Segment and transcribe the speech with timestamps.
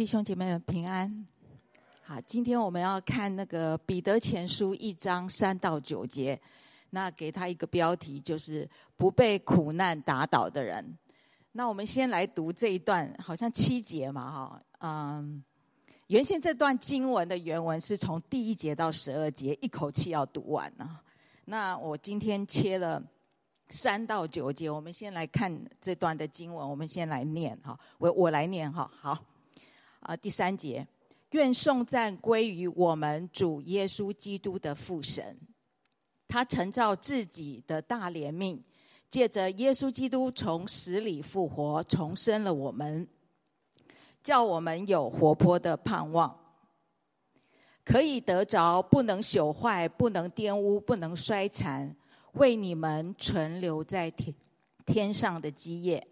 [0.00, 1.26] 弟兄姐妹们平安。
[2.00, 6.40] 好，今天我们要看那个彼得前书一章三到九节，
[6.88, 8.66] 那给他一个标题，就是
[8.96, 10.96] 不被苦难打倒的人。
[11.52, 15.44] 那我们先来读这一段，好像七节嘛，哈，嗯，
[16.06, 20.98] 原先这段经文的原文是从第一节到十二节，一口气要读完呢。
[21.44, 23.02] 那我今天切了
[23.68, 29.22] 三到九节，我们先来看这段的经文，我们先来念哈，我我来念哈，好，
[30.00, 30.86] 啊，第三节。
[31.30, 35.38] 愿颂赞归于我们主耶稣基督的父神，
[36.26, 38.58] 他曾照自己的大怜悯，
[39.08, 43.06] 借着耶稣基督从死里复活，重生了我们，
[44.24, 46.36] 叫我们有活泼的盼望，
[47.84, 51.94] 可以得着不能朽坏、不能玷污、不能衰残，
[52.32, 54.34] 为你们存留在天
[54.84, 56.04] 天上的基业。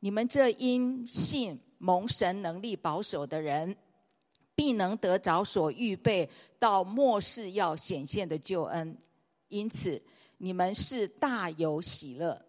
[0.00, 1.58] 你们这因信。
[1.84, 3.76] 蒙神能力保守的人，
[4.54, 6.26] 必能得着所预备
[6.58, 8.96] 到末世要显现的救恩。
[9.48, 10.02] 因此，
[10.38, 12.42] 你们是大有喜乐。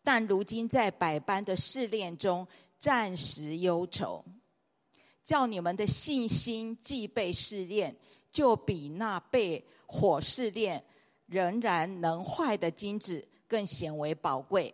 [0.00, 2.46] 但如今在百般的试炼中，
[2.78, 4.24] 暂时忧愁，
[5.24, 7.96] 叫你们的信心既被试炼，
[8.30, 10.84] 就比那被火试炼
[11.26, 14.72] 仍然能坏的金子更显为宝贵，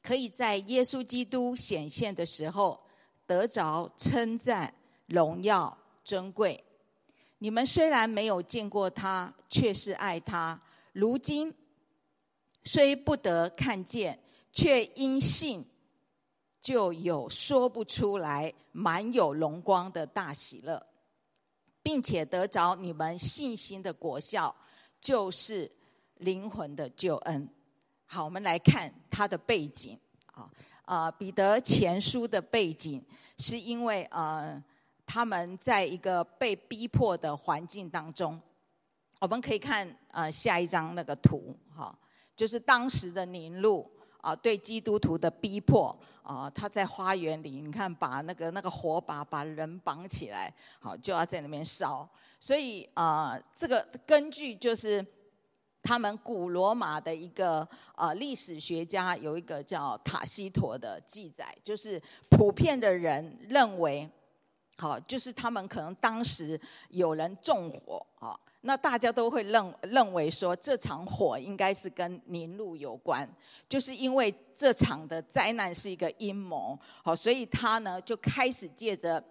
[0.00, 2.83] 可以在耶稣基督显现的时候。
[3.26, 4.72] 得着称赞、
[5.06, 6.62] 荣耀、尊贵。
[7.38, 10.60] 你们虽然没有见过他，却是爱他。
[10.92, 11.54] 如今
[12.64, 14.18] 虽不得看见，
[14.52, 15.64] 却因信，
[16.62, 20.86] 就有说不出来、满有荣光的大喜乐，
[21.82, 24.54] 并且得着你们信心的果效，
[25.00, 25.70] 就是
[26.16, 27.46] 灵魂的救恩。
[28.06, 30.48] 好，我们来看他的背景啊。
[30.84, 33.02] 啊，彼得前书的背景
[33.38, 34.62] 是因为呃，
[35.06, 38.40] 他们在一个被逼迫的环境当中，
[39.20, 41.96] 我们可以看呃下一张那个图哈，
[42.36, 43.90] 就是当时的尼禄
[44.20, 52.08] 啊对基督徒的逼迫啊，他在花园里，你看把那个那个火把把人绑起来，好就要在那边烧，
[52.38, 55.04] 所以啊这个根据就是。
[55.84, 62.00] 他们古罗马的一个呃历史学家有一个叫塔西佗的记载，就是
[62.30, 64.08] 普遍的人认为，
[64.78, 66.58] 好，就是他们可能当时
[66.88, 73.28] 有人纵火啊，那大家都会认认为说这场火应该是跟尼禄有关，
[73.68, 79.22] 就是因为这场的灾难是一个阴谋，好，所以他呢就开始借着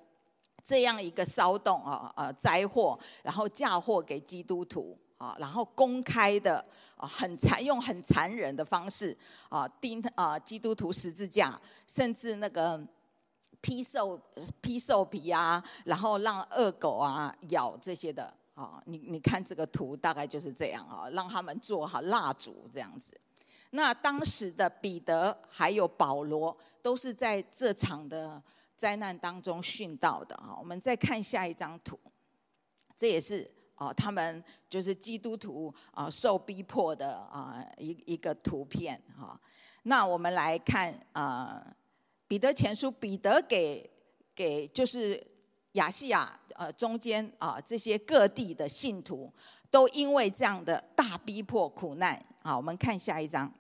[0.64, 4.96] 这样一个骚动啊呃灾祸，然后嫁祸给基督徒。
[5.24, 6.64] 啊，然后公开的
[6.98, 9.18] 啊，很残用很残忍的方式
[9.48, 11.58] 啊，钉啊基督徒十字架，
[11.88, 12.86] 甚至那个
[13.62, 14.20] 披兽
[14.60, 23.18] 披兽皮啊，然后让恶狗啊咬这些的啊，你你看这个图大概就是这样啊，让他们做好蜡烛这样子。
[23.70, 28.44] 那当时的彼得还有保罗都是在这场的
[28.76, 30.58] 灾难当中殉道的啊。
[30.60, 31.98] 我们再看下一张图，
[32.98, 33.50] 这也是。
[33.84, 39.38] 哦，他们就是基督徒啊，受逼迫的啊一一个图片哈。
[39.84, 41.62] 那我们来看啊，
[42.28, 43.90] 彼得前书，彼得给
[44.34, 45.22] 给就是
[45.74, 49.32] 亚细亚呃中间啊这些各地的信徒，
[49.70, 52.56] 都因为这样的大逼迫苦难啊。
[52.56, 53.52] 我们看下一章。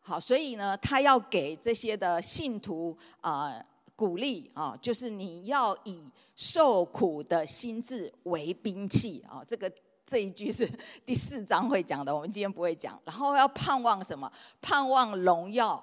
[0.00, 3.64] 好，所以呢，他要给这些的信徒啊。
[4.02, 6.04] 鼓励啊，就是你要以
[6.34, 9.44] 受苦的心志为兵器啊。
[9.46, 9.72] 这个
[10.04, 10.68] 这一句是
[11.06, 13.00] 第四章会讲的，我们今天不会讲。
[13.04, 14.28] 然后要盼望什么？
[14.60, 15.80] 盼望荣耀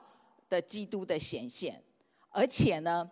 [0.49, 1.81] 的基督的显现，
[2.29, 3.09] 而且呢，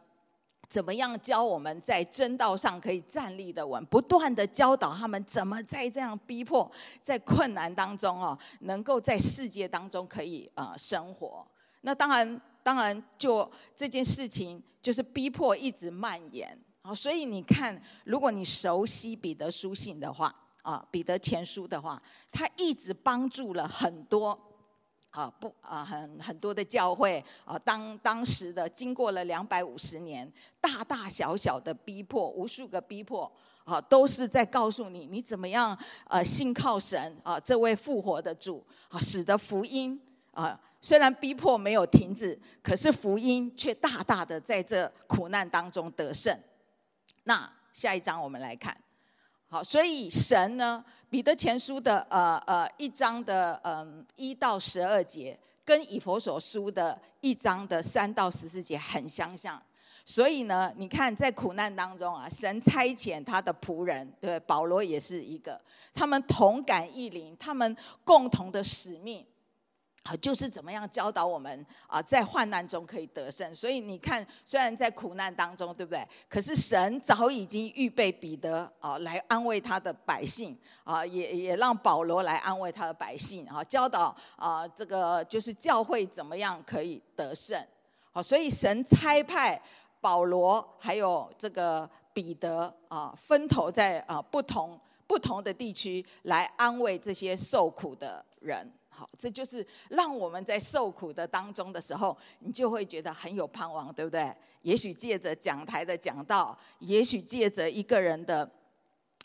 [0.67, 3.85] 怎么样教我们在真道上可以站立的稳？
[3.85, 6.69] 不断的教导他们怎么在这样逼迫、
[7.01, 11.47] 在困难当中啊，能够在世界当中可以呃生活。
[11.79, 12.41] 那当然。
[12.67, 16.93] 当然，就这件事情，就是逼迫一直蔓延啊。
[16.93, 24.37] 所以你看，如果你熟悉彼得书信的话啊，彼得前书的话，他一直帮助了很多
[25.11, 27.57] 啊不啊很很多的教会啊。
[27.57, 30.29] 当当时的经过了两百五十年，
[30.59, 33.31] 大大小小的逼迫，无数个逼迫
[33.63, 35.77] 啊，都是在告诉你，你怎么样
[36.09, 39.97] 呃信靠神啊，这位复活的主啊，使得福音
[40.43, 40.59] 啊。
[40.79, 46.39] 虽然逼迫没有停止，可是福音却大大的在这苦难当中得胜。
[47.23, 48.77] 那下一章我们来看，
[49.49, 59.61] 好，所以神呢，彼得前书的呃呃一章的嗯、一到十二节，跟以弗所书的一章的三到十四节很相像。
[60.05, 65.59] 所以呢，你看在苦难当中啊，神差遣他的仆人，对，保罗也是一个，
[65.93, 67.75] 他们同感异灵，他们
[68.05, 69.25] 共同的使命。
[70.07, 73.53] 啊，就是怎么样教导我们啊，在患难中可以得胜。
[73.53, 76.07] 所以你看，虽然在苦难当中，对不对？
[76.29, 87.61] 可是神早已经预备彼得啊，来安慰他的百姓啊，也也让保罗来安慰他的百姓啊，教导啊，这个就是教会怎么样可以得胜。
[88.13, 89.61] 好，所以神差派
[89.99, 98.71] 保罗还有这个彼得啊，分头在啊不同不同的地区来安慰这些受苦的人。
[98.97, 104.35] 好，这就是让我们在受苦的当中的时候，你就会觉得很有盼望，对不对？
[104.63, 108.49] 也许借着讲台的讲道，也许借着一个人的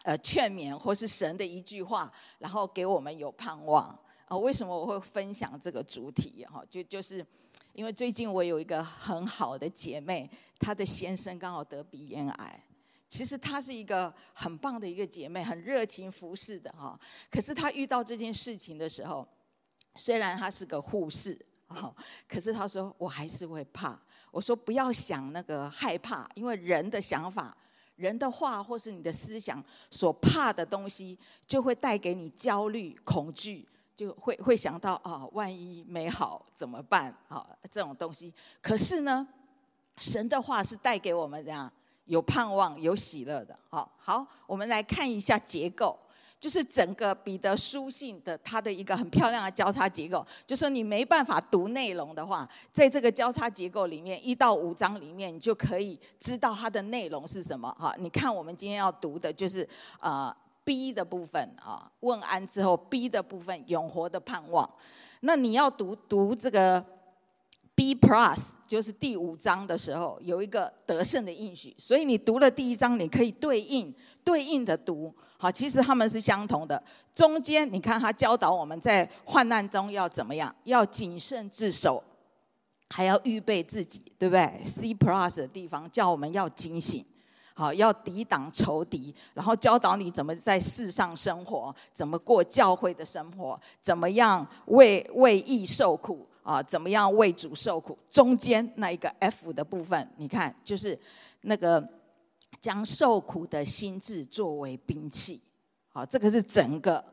[0.02, 4.36] 呃劝勉，或是神的一句话，然后给我们有盼望啊。
[4.36, 6.44] 为什么我会分享这个主题？
[6.44, 7.26] 哈，就就是
[7.72, 12.64] 因为最近我有一个很好的姐妹，她的先生刚好得鼻咽癌。
[13.08, 16.98] 其实她是一个很棒的一个姐妹，很热情服侍的哈。
[17.30, 19.26] 可是她遇到这件事情的时候，
[19.96, 21.38] 虽然他是个护士，
[22.28, 24.00] 可是他说我还是会怕。
[24.30, 27.54] 我说不要想那个害怕，因为人的想法、
[27.96, 37.46] 人的话或是你的思想所怕的东西，就会带给你焦虑、恐惧，就会会想到啊，万一没好怎么办啊？
[37.70, 38.32] 这种东西。
[38.62, 39.28] 可是呢，
[39.98, 41.70] 神的话是带给我们这样
[42.06, 43.58] 有盼望、有喜乐的。
[43.68, 45.98] 好，好，我们来看一下结构。
[46.42, 57.72] 就是整个彼得书信的它的一个很漂亮的交叉结构，就说你没办法读内容的话，在这个交叉结构里面，一到五章里面，你就可以知道它的内容是什么。
[57.78, 59.66] 哈，你看我们今天要读的就是
[60.00, 60.34] 呃
[60.64, 64.68] B 的部分啊，问安之后 B 的部分永活的盼望。
[65.20, 66.84] 那你要读读这个
[67.76, 73.94] B plus，就是第五章的时候有一个得胜的应许，所以你读了第一章，你可以对应
[74.24, 75.14] 对应的读。
[75.42, 76.80] 好，其实他们是相同的。
[77.12, 82.00] 中间你看，他教导我们在患难中要怎么样，要谨慎自守，
[82.90, 87.04] 还要预备自己，对不对？C plus 的地方叫我们要警醒，
[87.54, 97.98] 好，要抵挡仇敌，然后教导你怎么在世上生活，怎么过教会的生活，怎么样为为义受苦啊，怎么样为主受苦。
[98.08, 100.96] 中间那一个 F 的部分，你看就是
[101.40, 101.84] 那个。
[102.62, 105.41] 将受苦的心志作为兵器，
[105.88, 107.05] 好，这个是整个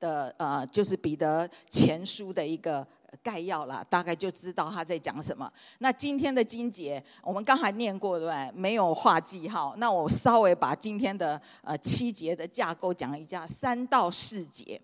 [0.00, 2.84] 的呃，就是彼得前书的一个
[3.22, 5.52] 概要啦，大概就知道他在讲什么。
[5.80, 8.50] 那今天的经节，我们刚才念过对不对？
[8.58, 9.74] 没有画记号。
[9.76, 14.80] 那我稍微把今天的呃七节的架构讲一下，三到四节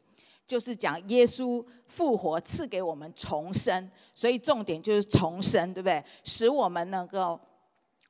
[0.46, 6.04] 就是讲耶稣复活赐给我们重生，所以重点就是重生，对不对？
[6.24, 7.40] 使我们能够。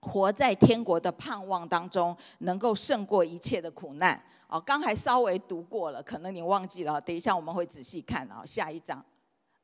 [0.00, 4.20] 活在天国的盼望当中，能够胜过一切的苦难。
[4.48, 7.00] 哦，刚才稍微读过了，可能你忘记了。
[7.00, 9.04] 等一下我们会仔细看啊，下一章。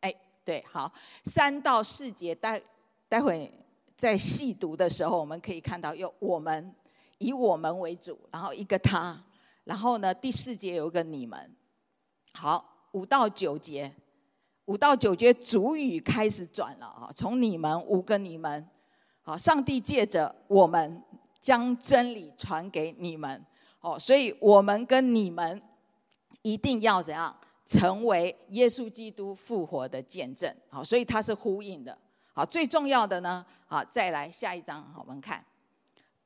[0.00, 0.93] 哎，对，好，
[1.25, 2.62] 三到四节待
[3.09, 3.50] 待会
[3.97, 6.73] 在细读的时候，我们可以看到有我们，
[7.19, 9.21] 以我们为主，然后一个他，
[9.65, 11.56] 然后呢第四节有一个你们。
[12.35, 13.93] 好，五到九节，
[14.67, 18.69] 五到九节主语开始转了啊，从你们五个你们。
[19.28, 21.02] 好，上帝借着我们
[21.40, 23.45] 将真理传给你们，
[23.80, 25.61] 哦，所以我们跟你们
[26.42, 30.54] 一定要怎样成为耶稣基督复活的见证？
[30.68, 31.99] 好，所以它是呼应的。
[32.33, 35.45] 好，最重要的呢，好，再来下一章，好，我们看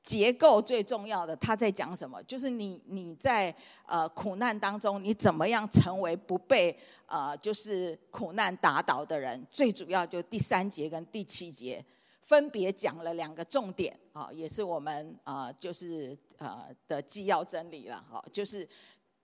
[0.02, 2.22] 结构最重要的，他在讲什么？
[2.24, 3.54] 就是你你在
[3.86, 9.46] 呃苦难当中，你怎么样成为不被呃就是苦难打倒的人？
[9.50, 11.82] 最主要就第三节跟第七节。
[12.20, 18.68] 分别讲了两个重点啊，也是我们啊，就是呃的纪要真理了哈，就是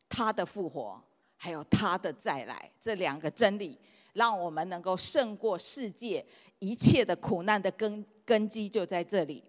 [0.08, 1.00] 他的复活，
[1.36, 3.78] 还有他的再来这两个真理，
[4.14, 6.24] 让我们能够胜过世界
[6.58, 9.44] 一切的苦难的根根基就在这里。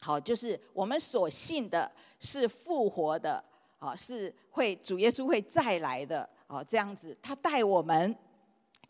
[0.00, 3.44] 好，就是我们所信的是复活的
[3.78, 8.16] 啊，是会主耶稣会再来的啊，这样子他带我们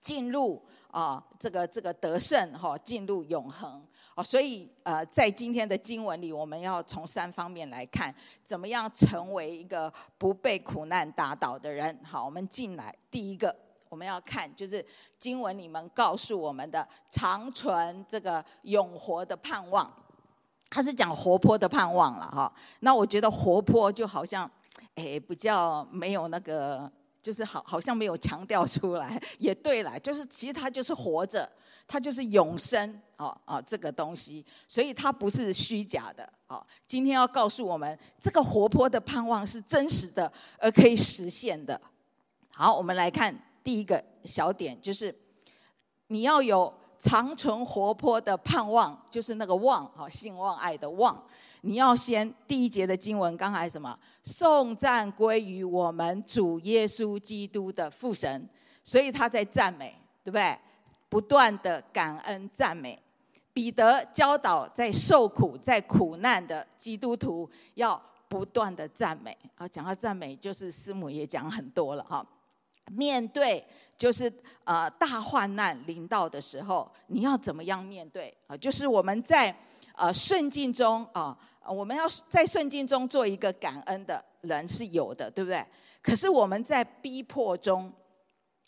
[0.08, 0.62] 进入。
[0.90, 8.12] 啊，这个这个得胜哈，进入永恒哦，所以呃，在今天的经文里，我们要从三方面来看，
[8.42, 11.96] 怎么样成为一个不被苦难打倒的人。
[12.02, 13.54] 好，我们进来，第一个
[13.90, 14.84] 我们要看就是
[15.18, 19.92] 经文里面告诉我们的长存这个永活的盼望，
[20.70, 22.50] 它是讲活泼的盼望了哈。
[22.80, 24.50] 那我觉得活泼就好像，
[24.94, 26.90] 哎，比较没有那个。
[27.28, 31.46] 就是好好像没有强调出来，也对了，就是其实它就是活着，
[31.86, 36.66] 它就是永生哦哦这个东西，所以它不是虚假的哦。
[36.86, 41.78] 今天要告诉我们，这个活泼的盼望是真实的，而可以实现的。
[42.54, 45.14] 好，我们来看第一个小点，就是
[46.06, 51.22] 你要有长存活泼的盼望，就是那个望，好，信望爱的望。
[51.62, 53.98] 你要先第一节的经文，刚才什么？
[54.22, 58.48] 颂赞归于我们主耶稣基督的父神，
[58.84, 60.56] 所以他在赞美，对不对？
[61.08, 62.96] 不断的感恩赞美。
[63.52, 69.36] 彼得教导在受苦、在苦难的基督徒要不断的赞美。
[69.56, 72.24] 啊，讲到赞美，就是师母也讲很多了哈。
[72.92, 78.56] 面对就是呃大患难临到的时候，你要怎么样面对啊？
[78.56, 79.52] 就是我们在。
[79.98, 81.36] 呃，顺境中啊，
[81.66, 85.66] 我们要在顺境中做一个感恩的人是有的，对不对？
[86.00, 87.92] 可是我们在逼迫中，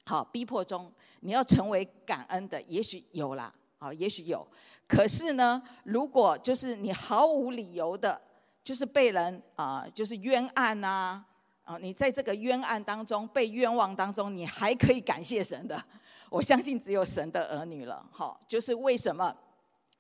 [0.05, 4.45] 好，逼迫中你要成为感恩的，也许有啦，啊，也许有。
[4.89, 8.21] 可是呢，如果就是你毫无理由的，
[8.65, 11.25] 就是被人啊，就是冤案呐，
[11.63, 15.81] 啊，你在这个冤案当中被冤枉当中，你还可以感谢神的，
[16.29, 18.05] 我相信只有神的儿女了。
[18.11, 19.33] 好，就是为什么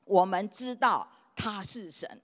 [0.05, 1.09] 我们知道。
[1.35, 2.21] 他是神，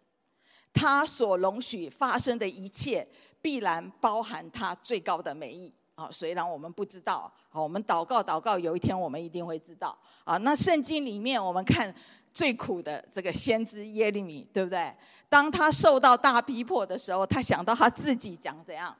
[0.72, 3.06] 他所容许发生的一切，
[3.40, 6.08] 必然包含他最高的美意啊！
[6.12, 10.36] 虽然我们不知道，好，我们祷告祷告，有一天我们一定会知道啊！
[10.38, 11.94] 那圣经里面，我们看
[12.34, 14.94] 最苦的这个先知耶利米，对不对？
[15.28, 18.94] 当他受到大逼迫的时候，他想到他自己讲怎样，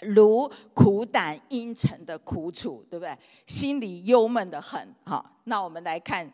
[0.00, 3.18] 如苦胆阴沉的苦楚，对不对？
[3.46, 4.94] 心里忧闷得很。
[5.04, 6.32] 好，那我们来看。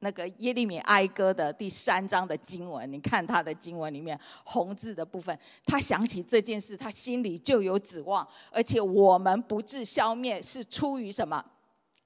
[0.00, 11.44] 那个耶利米哀歌的第三章的经文，你看他的经文里面红字的部分，他想起这件事，他心里就有指望，而且我们不致消灭，是出于什么？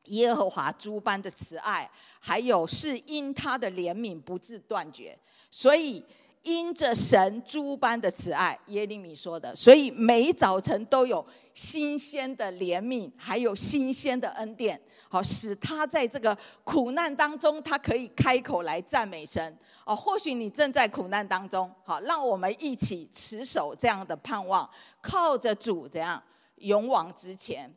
[0.04, 5.18] 耶和华诸般的慈爱，还有是因他的怜悯不致断绝，
[5.50, 6.04] 所以。
[6.42, 11.22] 因着神诸般的慈爱，耶利米说的，所以每早晨都有
[11.60, 19.58] 新鲜的怜悯，还有新鲜的恩典，好使他在这个苦难当中，他可以开口来赞美神。
[19.84, 24.66] 哦，或许你正在苦难当中，好，让我们一起持守这样的盼望，
[25.02, 26.22] 靠着主这样
[26.56, 27.70] 勇往直前。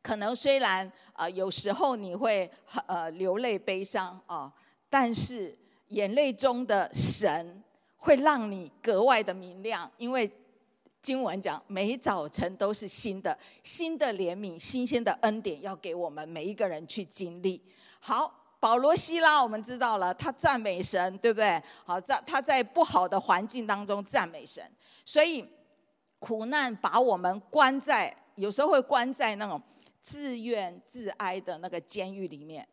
[0.00, 2.48] 可能虽然啊、呃，有时候你会
[2.86, 4.52] 呃流泪悲伤啊、
[4.88, 5.58] 但是
[5.88, 7.64] 眼泪中的神。
[8.00, 10.30] 会让你格外的明亮，因为
[11.08, 17.64] 经文讲每早晨都是新的，新的怜悯、新鲜的恩典要给我们每一个人去经历。
[17.98, 21.62] 好，保罗希拉我们知道了，他赞美神，对不对？
[21.86, 24.62] 好，在他在不好的环境当中赞美神，
[25.02, 25.42] 所以
[26.18, 29.58] 苦难把我们关在，有时候会关在那种
[30.02, 32.68] 自怨自哀的那个监狱里面。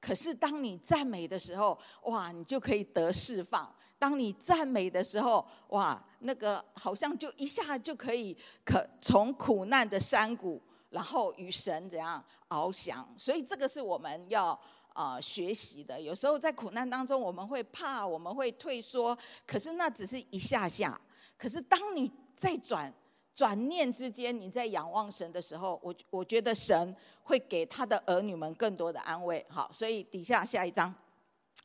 [0.00, 3.72] 可是当你赞美的时候，哇，你就可以得释放。
[3.98, 13.06] 当你赞美的时候，哇，那个好像就一下就可以可从苦难的山谷，然后与神怎样翱翔。
[13.18, 14.58] 所以这个是我们要
[14.92, 16.00] 啊、学习的。
[16.00, 20.98] 有时候在苦难当中，我们会怕，我们会退缩，可是那只是一下下。
[21.36, 22.92] 可是当你在转
[23.34, 29.44] 转念之间，你在仰望神的时候，我我觉得神会给他的儿女们更多的安慰。
[29.48, 30.92] 好，所以底下下一章，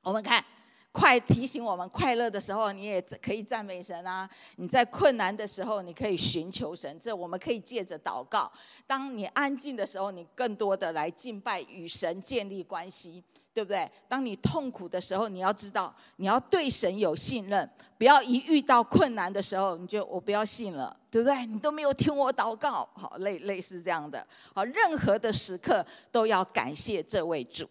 [0.02, 0.44] 我们看。
[0.94, 4.30] 快提醒我们，快乐的时候你也可以赞美神啊！
[4.58, 6.98] 你在困难的时候，你可以寻求神。
[7.00, 8.50] 这我们可以借着祷告。
[8.86, 13.90] 当你安静的时候，你更多的来敬拜，与神建立关系，对不对？
[14.08, 21.44] 当你痛苦的时候，你要知道，你要对神有信任，不要一遇到困难的时候，你就我不要信了，对不对？
[21.48, 24.24] 你都没有听我祷告，好，类类似这样的。
[24.54, 27.68] 好，任何的时刻都要感谢这位主。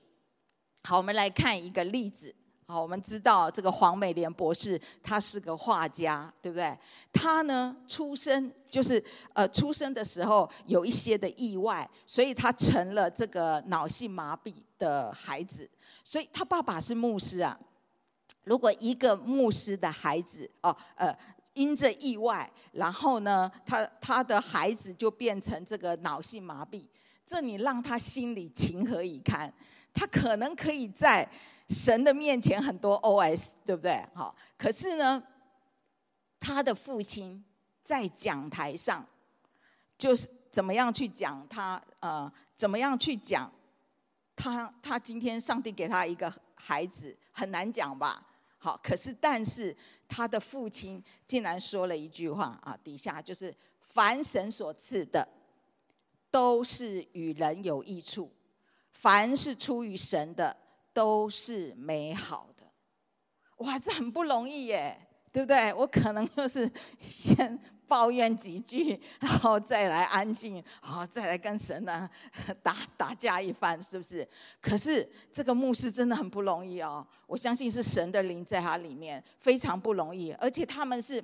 [0.83, 2.35] 好，我们来看一个例子。
[2.65, 6.75] 好，我们知道这个黄美莲博士，他是个画家，对不对？
[7.13, 9.03] 他呢，出生就是
[9.35, 15.69] 呃，出生的时候有一些的意外，所以他成了这个脑性麻痹的孩子。
[16.03, 17.59] 所以他爸爸是牧师啊。
[18.45, 21.15] 如果一个牧师的孩子哦，呃，
[21.55, 26.87] 因着意外，然后呢，他他的孩子就变成这个脑性麻痹，
[27.27, 29.53] 这你让他心里情何以堪？
[29.93, 31.29] 他可能可以在。
[31.73, 34.05] 神的面前很多 OS，对不对？
[34.15, 35.23] 好，可是呢，
[36.39, 37.43] 他的父亲
[37.83, 39.05] 在讲台上，
[39.97, 43.51] 就是怎么样去讲他呃，怎么样去讲
[44.37, 48.27] 他他今天上帝给他一个孩子很难讲吧？
[48.59, 49.75] 好，可是但是
[50.07, 55.27] 他的父亲竟然说了一句话啊，底下就是凡神所赐的，
[56.31, 58.31] 都是与人有益处，
[58.93, 60.57] 凡是出于神的，
[60.93, 62.65] 都是美好的。
[63.59, 64.97] 哇，这很不容易耶，
[65.31, 65.73] 对不对？
[65.75, 66.71] 我可能就是
[67.01, 72.09] 先抱怨几句，然后再来安静，好，再来跟神呢
[72.63, 74.27] 打打架一番，是不是？
[74.61, 81.23] 可是这个牧师真的很不容易哦，我相信是神的灵在他里面，非常不容易，而且他们是。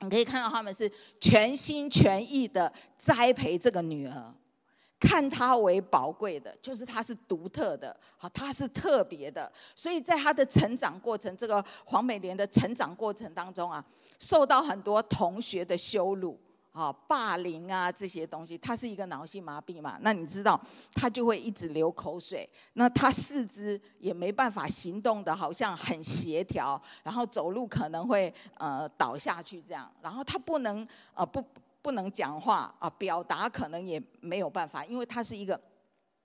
[0.00, 0.88] 你可以看到他们是
[1.20, 4.32] 全心全意的栽培这个女儿，
[5.00, 13.84] 看他为宝贵的，就是他是独特的，好，他是特别的，所以在他的成长过程，这个黄美莲的成长过程当中啊，
[14.18, 16.38] 受到很多同学的羞辱。
[16.70, 19.98] 啊，霸凌啊，这些东西，他是一个脑性麻痹嘛？
[20.02, 20.60] 那你知道，
[20.94, 22.48] 他就会一直流口水。
[22.74, 29.90] 那他四肢也没办法行动的，好像很协调，然后走路可能会呃倒下去这样。
[30.00, 31.44] 然后他不能呃不
[31.82, 35.60] 不能讲话啊，表达可能也没有办法，因为他是一个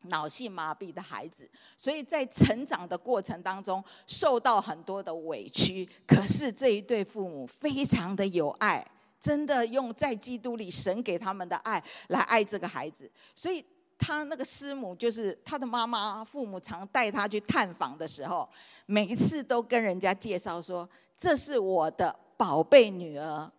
[0.03, 5.87] 脑性麻痹的孩子，所以在成长的过程当中受到很多的委屈。
[6.07, 8.85] 可是这一对父母非常的有爱。
[9.23, 13.63] 真的用在基督里神给他们的爱来爱这个孩子，所以
[13.97, 18.49] 他那个师母就是他的妈妈，父母常带他去探访的时候，
[18.85, 23.49] 每一次都跟人家介绍说：“这是我的宝贝女儿，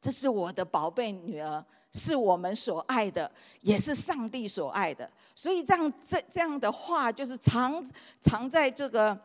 [0.00, 7.84] 这是我的宝贝女儿，是我们所爱的，也是上帝所爱的。”所以这样这这样的话，就是常
[8.20, 9.18] 常在这个。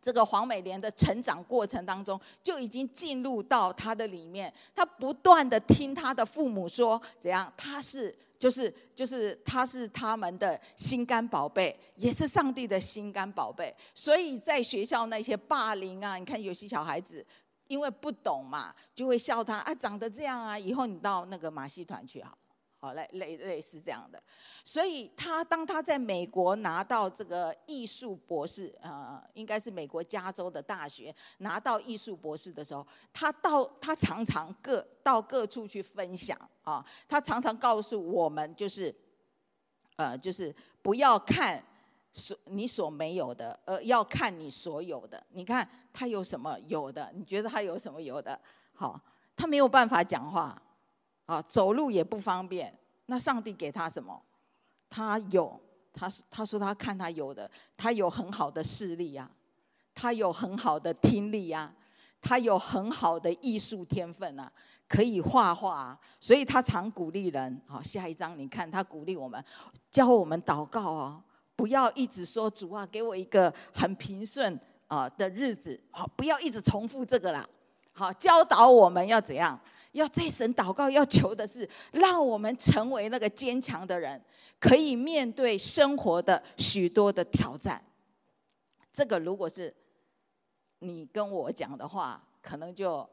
[0.00, 4.50] 这个黄美莲的成长过程当中，就已经进入到她的里面。
[4.72, 13.74] 她不断的听她的父母说怎样，她是就是就是她是他们的心肝宝贝，也是上帝的心肝宝贝。
[13.92, 17.26] 所以在学校那些霸凌啊，你看有些小孩子
[17.70, 22.36] 因为不懂嘛，就会笑他啊，长得这样啊，以后你到那个马戏团去好。
[22.82, 24.18] 好，类类类似这样的，
[24.64, 38.94] 所以他当他在美国拿到这个艺术博士，呃，应该是美国加州的大学拿到艺术博士的时候，他到他常常各到各处去分享啊，他常常告诉我们，就是，
[39.96, 41.62] 呃，就是不要看
[42.12, 45.24] 所你所没有的，而要看你所有的。
[45.30, 47.10] 你看他有什么有的？
[47.14, 48.38] 你觉得他有什么有的？
[48.74, 49.00] 好，
[49.36, 50.60] 他没有办法讲话。
[51.26, 52.76] 啊，走路也不方便。
[53.06, 54.20] 那上帝给他什么？
[54.88, 55.60] 他有，
[55.92, 59.30] 他他说他看他有的，他有很好的视力呀，
[59.94, 61.72] 他有很好的听力呀，
[62.20, 64.50] 他有很好的艺术天分啊，
[64.88, 65.96] 可以画画。
[66.18, 67.62] 所以他常鼓励人。
[67.68, 69.44] 好，下一章你看他鼓励我们，
[69.88, 71.22] 教我们祷告哦，
[71.60, 75.78] 不要一直说主啊，给我一个很平顺啊的日子。
[75.90, 77.46] 好，不要一直重复这个啦。
[77.92, 79.60] 好，教导我们要怎样？
[79.92, 84.18] 要在神祷告，要求的是让我们成为那个坚强的人，
[84.58, 87.84] 可以面对生活的许多的挑战。
[88.90, 89.74] 这个如果是
[90.78, 93.06] 你跟我讲的话，可能就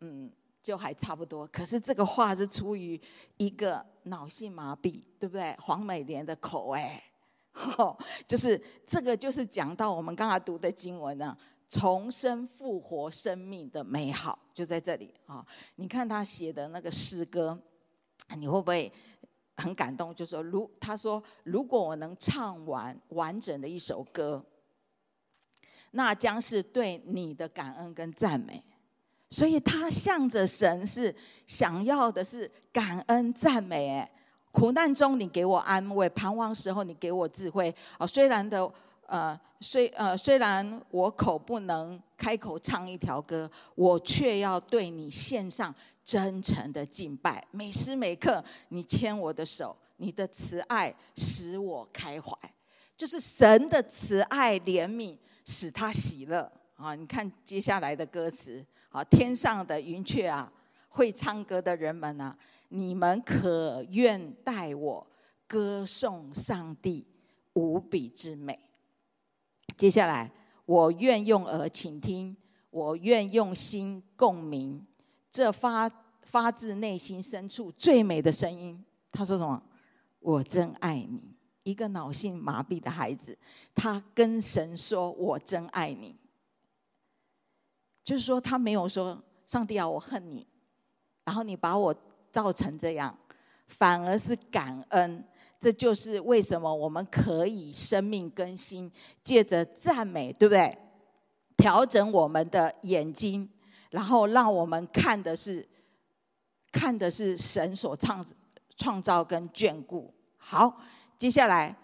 [0.00, 0.28] 嗯
[0.60, 1.46] 就还差不多。
[1.46, 3.00] 可是这个话是出于
[3.36, 5.56] 一个脑性麻痹，对不对？
[5.60, 7.00] 黄美莲的口哎，
[8.26, 11.36] 就是这个就是讲到我们刚才读的经文呢。
[11.68, 15.42] 重生复活生命的美好就在这里啊！
[15.76, 17.58] 你看他写的那个诗歌，
[18.36, 18.92] 你会不会
[19.56, 20.14] 很感动？
[20.14, 24.44] 就说如他说，如果我能唱完完整的一首歌，
[25.92, 28.62] 那将是对你的感恩跟赞美。
[29.30, 33.88] 所以他向着神是想要的是感恩赞美。
[33.88, 34.12] 哎，
[34.52, 37.74] 苦难中你给我安慰，彷徨时候你给我智慧。
[37.98, 38.70] 啊，虽然的。
[39.04, 47.44] 呃，虽呃虽然我口不能开口唱一条歌，我却要对你献上真诚的敬拜。
[47.50, 52.34] 每时每刻，你牵我的手，你的慈爱使我开怀。
[52.96, 56.94] 就是神的慈爱怜悯使他喜乐啊！
[56.94, 60.50] 你看接下来的歌词啊，天上的云雀啊，
[60.88, 62.34] 会唱歌的人们啊，
[62.72, 65.06] 你们可愿代我
[65.46, 67.06] 歌颂上帝
[67.52, 68.58] 无比之美。
[69.76, 70.32] 接下来，
[70.64, 72.34] 我愿用耳倾听，
[72.70, 74.84] 我愿用心共鸣，
[75.30, 75.90] 这发
[76.22, 78.82] 发自内心深处最美的声音。
[79.10, 79.62] 他说什么？
[80.20, 81.36] 我真爱你。
[81.64, 83.38] 一个脑性麻痹的孩子，
[83.74, 86.16] 他跟神说：“我真爱你。”
[88.02, 90.44] 就是说，他没有说上帝啊，我恨你，
[91.24, 91.94] 然后你把我
[92.32, 93.16] 造成这样，
[93.68, 95.24] 反而是感恩。
[95.60, 98.90] 这就是为什么我们可以生命更新，
[99.22, 100.76] 借着赞美，对不对？
[101.56, 103.48] 调整我们的眼睛，
[103.90, 105.64] 然后让我们看的是，
[106.72, 108.26] 看的是神所创
[108.76, 110.12] 创造跟眷顾。
[110.36, 110.80] 好，
[111.16, 111.76] 接下来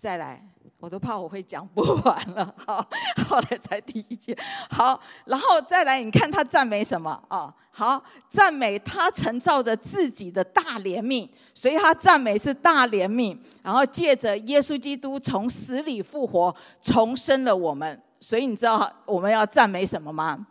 [0.00, 0.42] 再来。
[0.78, 2.82] 我都怕我会讲不完了， 好，
[3.28, 4.34] 后来才第一节，
[4.70, 7.54] 好，然后再来，你看他赞美什么啊？
[7.70, 20.46] 好，赞美他承造着自己的大怜悯，所以他赞美是大怜悯，然后借着耶稣基督从死里复活，重生了我们，所以你知道我们要赞美什么吗？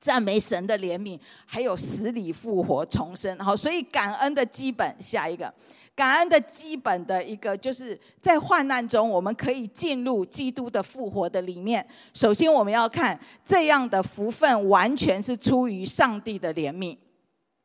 [0.00, 5.54] 赞美神的怜悯，还有死里复活重生，好，所以感恩的基本，下一个。
[6.00, 11.86] 感恩的基本的一个，就是在患难中，我们可以进入基督的复活的里面。
[12.14, 16.96] 首先，我们要看这样的福分，完全是出于上帝的怜悯。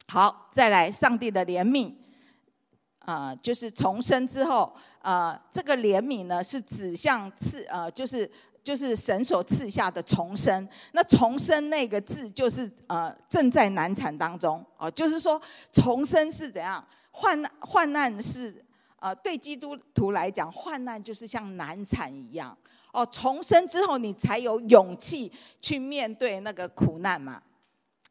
[0.09, 1.93] 好，再来，上帝的怜悯，
[2.99, 8.29] 啊、呃，就是重生之后，啊、呃，这个怜悯呢，是指向赐，呃，就是
[8.61, 10.67] 就是神所赐下的重生。
[10.91, 16.85] 那重生那个字，就是呃，正在难产当中，哦、就是说重生是怎样？
[17.17, 18.61] 患，患难是，
[18.97, 22.55] 呃，对基督徒来讲，患难就是像难产一样
[22.91, 23.05] 哦。
[23.05, 27.41] 重生之后，你才有勇气去面对那个苦难嘛，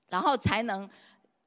[0.08, 0.88] 然后才能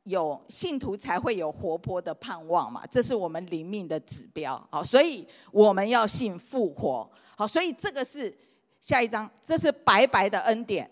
[0.04, 2.86] 有信徒才会有活泼的盼望嘛。
[2.92, 4.64] 这是我们灵命的指标。
[4.70, 7.10] 好，所以我们要信复活。
[7.36, 8.32] 好，所以这个是
[8.80, 10.88] 下一章，这是白白的恩典，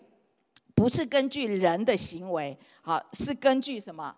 [0.74, 4.12] 不是根据人的行为，好，是根据什么？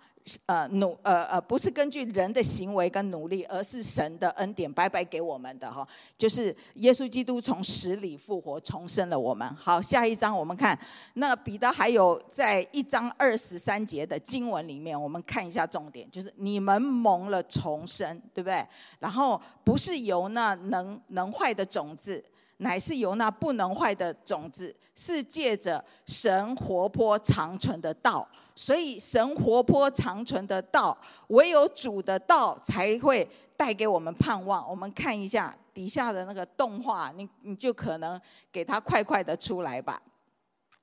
[0.46, 5.86] 呃，努呃呃，不是根据人的行为跟努力，而是神的恩典白白给我们的哈，
[6.16, 9.48] 就是耶稣基督从死里复活，重生了我们。
[9.56, 10.78] 好，下一章我们看，
[11.14, 18.66] 那彼得还有在一章二十三节的经文里面，我们看一下重点，就是你们蒙了重生，对不对？
[18.98, 22.24] 然后不是由那能能坏的种子，
[22.58, 28.28] 乃是由那不能坏的种子，是借着神活泼长存的道。
[28.58, 34.68] 所以神活泼长存的道，唯有主的道才会带给我们盼望。
[34.68, 40.02] 我们看一下底下的那个动画，你你就可能给他快快的出来吧。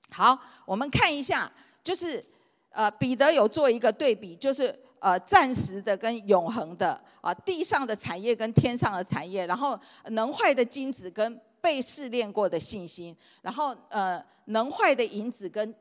[0.10, 1.52] 好，我们看一下，
[1.84, 2.24] 就是
[2.70, 9.78] 呃彼得有做一个对比，就是呃暂时的跟永恒的啊，地上的产业跟天上的产业，然后
[10.12, 15.76] 能坏的金子跟被试炼过的信心，然后呃能坏的银子跟。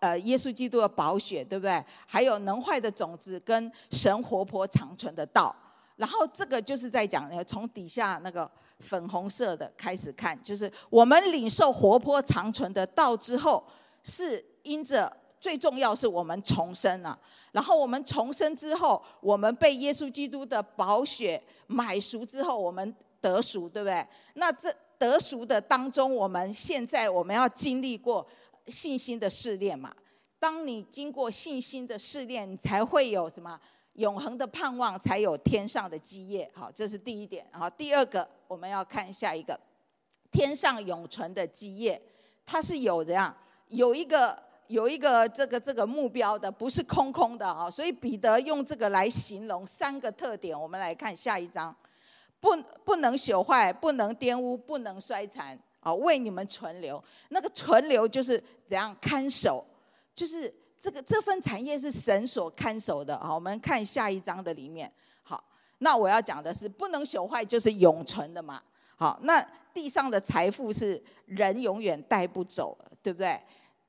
[0.00, 1.84] 呃，耶稣基督的宝血，对不对？
[2.06, 5.54] 还有能坏的种子跟神活泼长存的道。
[5.96, 13.64] 然后这个就是在讲，从底下那个粉红色的开始看，就是我们领受活泼长存的道之后，
[14.04, 15.10] 是因着
[15.40, 17.18] 最重要是我们重生了。
[17.52, 24.06] 然后我们重生之后，我们被耶稣基督的宝血买赎之后，我们得赎，对不对？
[24.34, 28.26] 那这得赎的当中，我们现在我们要经历过。
[28.68, 29.94] 信心的试炼嘛，
[30.38, 33.58] 当你经过信心的试炼，你才会有什么
[33.94, 36.50] 永恒的盼望，才有天上的基业。
[36.54, 37.46] 好，这是第一点。
[37.52, 39.58] 好，第二个我们要看下一个，
[40.30, 42.00] 天上永存的基业，
[42.44, 43.34] 它是有这样
[43.68, 47.70] 有一个有一个这个这个目标的，不是空空的啊。
[47.70, 50.60] 所以彼得用这个来形容三个特点。
[50.60, 51.74] 我们来看下一章，
[52.40, 55.58] 不不能朽坏，不能玷污，不能衰残。
[55.86, 59.64] 啊，为你们存留，那个存留就是怎样看守，
[60.16, 63.16] 就是这个这份产业是神所看守的。
[63.20, 64.92] 好，我们看下一章的里面。
[65.22, 65.44] 好，
[65.78, 68.60] 那我要讲的是不能朽坏，就是永存的嘛。
[68.96, 69.40] 好，那
[69.72, 73.40] 地上的财富是人永远带不走，对不对？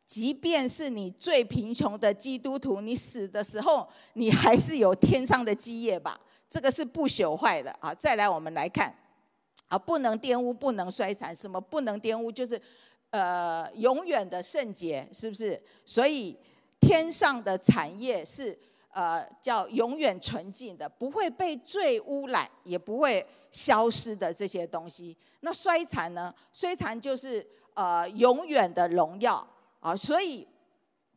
[0.05, 6.15] 即便是你最贫穷的基督徒，你死的时候，你还是有天上的基业吧？
[6.47, 7.71] 这个是不朽坏的。
[7.79, 8.93] 啊，再来我们来看。
[9.67, 11.36] 啊，不能玷污，不能衰残。
[11.36, 12.32] 什么不能玷污？
[12.32, 12.62] 就是，
[13.10, 15.62] 呃，永远的圣洁，是不是？
[15.86, 16.38] 所以
[16.80, 18.58] 天上的产业是
[18.93, 25.15] 呃叫永远纯净的，不会被罪污染，也不会消失的这些东西。
[25.41, 26.34] 那衰残呢？
[26.53, 29.45] 衰残就是呃永远的荣耀
[29.80, 29.95] 啊。
[29.95, 30.47] 所以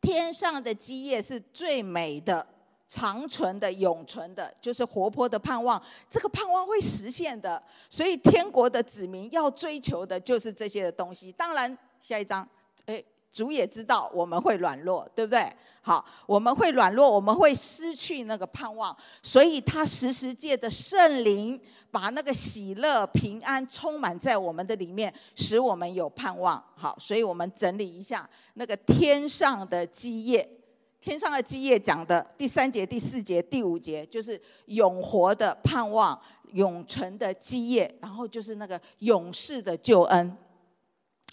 [0.01, 2.45] 天上的基业是最美的。
[2.91, 5.81] 长存的、永存的，就是活泼的盼望。
[6.09, 11.31] 这个盼望会实现的，所以天国的子民要追求的就是这些的东西。
[11.31, 12.45] 当然，下一章，
[12.87, 15.49] 诶，主也知道我们会软弱，对不对？
[15.81, 21.57] 好，我们会软弱，我们会失去那个盼望，所以他时时借着圣灵，
[21.91, 26.61] 把那个喜乐、平安充满在我们的里面，使我们有盼望。
[26.75, 30.57] 好，所以我们整理一下那个天上的基业。
[31.01, 36.17] 天上的基业讲的第三节、第四节、第五节，就是永活的盼望、
[36.53, 40.37] 永存的基业，然后就是那个永世的救恩。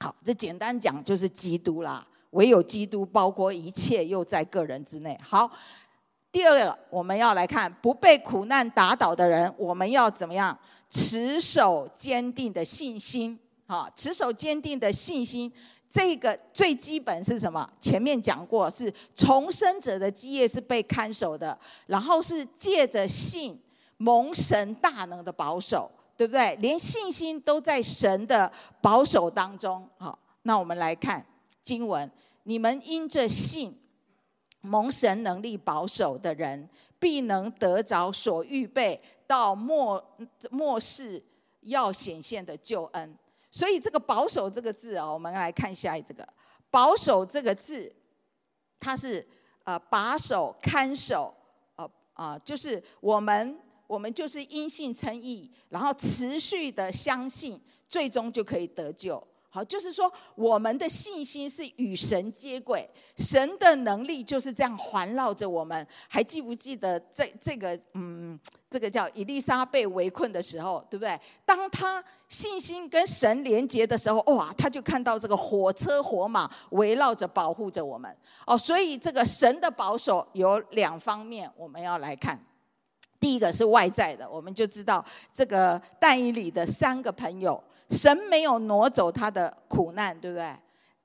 [0.00, 2.06] 好，这简单讲就是基督啦。
[2.30, 5.18] 唯有基督包括一切，又在个人之内。
[5.22, 5.50] 好，
[6.32, 10.58] 第二个我们要来看不被苦难打倒的人，我们要怎么样？
[10.88, 13.38] 持守坚定的信心。
[13.66, 15.52] 好，持守坚定的信心，
[15.88, 17.68] 这个最基本是什么？
[17.80, 23.60] 前面讲过，是重生者的基业是被看守的，然后是借着信
[23.96, 26.54] 蒙神大能的保守，对不对？
[26.56, 29.88] 连信心都在神的保守当中。
[29.98, 31.24] 好，那我们来看
[31.64, 32.10] 经文：
[32.44, 33.78] 你们因着信。
[34.60, 40.04] 蒙神能力保守的人，必能得着所预备到末
[40.50, 41.24] 末世
[41.60, 43.16] 要显现的救恩。
[43.50, 46.26] 所以这个“保守”这个字啊，我们来看下一这个
[46.70, 47.90] “保守”这个字，
[48.78, 49.26] 它是
[49.64, 51.34] 呃把守、看守，
[51.76, 59.26] 呃啊，就是我们我们就是因信称义，然后持续的相信，最终就可以得救。
[59.64, 65.86] 就是说，我们的信心是与神接轨，神的能力就是这样环绕着我们。
[66.08, 71.18] 还记不记得这这个嗯，这个叫以丽莎被围困的时候，对不对？
[71.44, 78.14] 当他信心跟神连接的时候，哇，他就看到这个火车火马围绕着保护着我们。
[78.46, 82.38] 哦，所以这个神的保守有两方面，我们要来看。
[83.20, 87.60] 第一个是外在的，我们就知道这个但以理的三个朋友。
[87.90, 90.54] 神没有挪走他的苦难，对不对？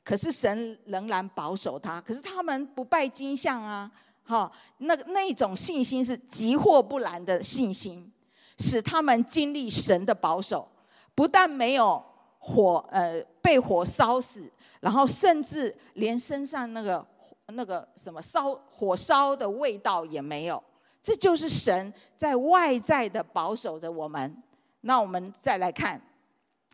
[0.04, 2.02] 可是神仍然保守他。
[2.02, 3.90] 可是他们不拜金像啊，
[4.24, 8.12] 哈，那那种信心是急祸不拦的信心，
[8.60, 10.68] 使他们经历神的保守，
[11.16, 12.04] 不但没有
[12.38, 17.06] 火，呃，被火烧死，然后甚至连身上那个
[17.48, 20.62] 那个什么烧火烧的味道也没有。
[21.02, 24.44] 这就是神在外在的保守着我们。
[24.82, 26.02] 那我们再来看。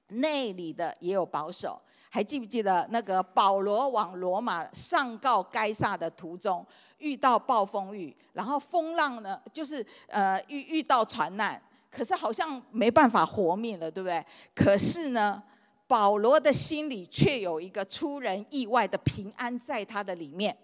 [0.10, 6.66] 内里的也有保守，还记不记得那个保罗往罗马上告该撒的途中，
[6.98, 14.26] 遇到暴风雨，然后风浪呢，就是呃遇遇到船难，可是好像没办法活命了，对不对？
[14.56, 15.42] 可是呢，
[15.88, 20.56] 保罗的心里却有一个出人意外的平安在他的里面。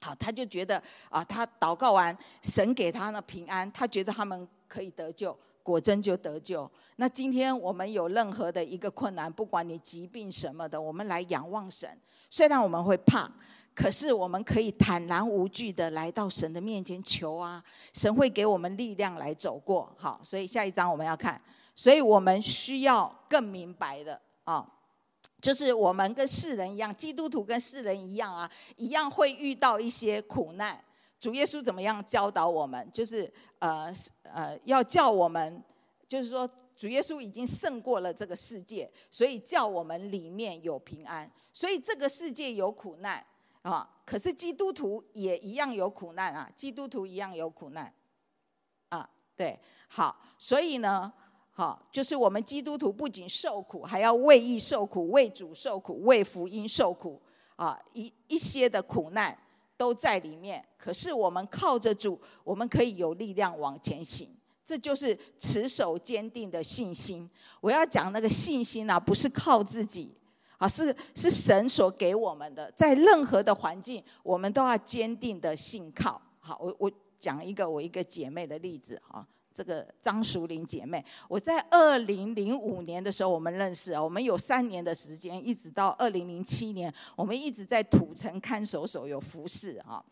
[0.00, 5.38] 好，他就觉得啊，他祷告完，神给他的平安，他觉得他们可以得救。
[5.62, 6.70] 果真就得救。
[6.96, 11.88] 那今天我们有任何的一个困难，不管你疾病什么的，我们来仰望神。
[12.28, 13.30] 虽然我们会怕，
[13.74, 19.92] 可是我们可以坦然无惧的来到神的面前求啊，神会给我们力量来走过。
[19.96, 21.40] 好，所以下一章我们要看，
[21.74, 24.66] 所以我们需要更明白的啊，
[25.40, 30.82] 就是我们跟世人一样，基督徒跟世人一样啊，一样会遇到一些苦难。
[31.22, 32.90] 主耶稣怎么样教导我们？
[32.92, 35.62] 就是呃呃，要叫我们，
[36.08, 41.30] 就是说，主耶稣已经胜过了这个世界，所以叫我们里面有平安。
[41.52, 43.24] 所以这个世界有苦难
[43.62, 47.94] 啊，可是基督徒也一样有苦难啊，基督徒一样有苦难
[48.88, 49.08] 啊。
[49.36, 49.56] 对，
[49.86, 51.12] 好，所以呢，
[51.52, 57.22] 好，就是我们基督徒不仅受苦，还要为义受苦，为主受苦，为福音受苦
[57.54, 59.38] 啊，一一些的苦难。
[59.82, 64.28] 都在里面，可是我们靠着主，我们可以有力量往前行。
[64.64, 67.28] 这就是持守坚定的信心。
[67.60, 70.14] 我要讲那个信心啊，不是靠自己
[70.56, 72.70] 啊，是是神所给我们的。
[72.76, 76.22] 在任何的环境，我们都要坚定的信靠。
[76.38, 79.26] 好，我我讲一个我一个姐妹的例子啊。
[79.54, 90.02] 这个张淑玲姐妹，我在二零零五年的时候我们认识啊，我们有三年的时间，一直到二零零七年，我们一直在土城看守所有服侍啊。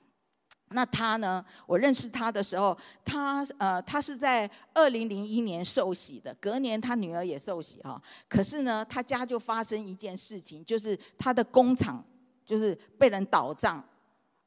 [0.73, 8.01] 那她呢，我认识她的时候，她呃，她是在二零零一年受洗的，隔年她女儿也受洗哈。
[8.29, 12.05] 可是呢，她家就发生一件事情，就是她的工厂
[12.47, 13.85] 就是被人倒账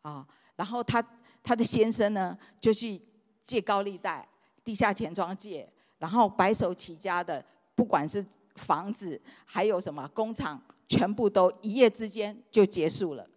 [0.01, 0.25] 啊，
[0.55, 1.05] 然后她
[1.43, 3.01] 她的先生呢就去
[3.43, 4.25] 借高利贷。
[4.63, 7.43] 地下钱庄借，然后白手起家的，
[7.75, 13.27] 不管是房子还有什么工厂，全部都一夜之间就结束了，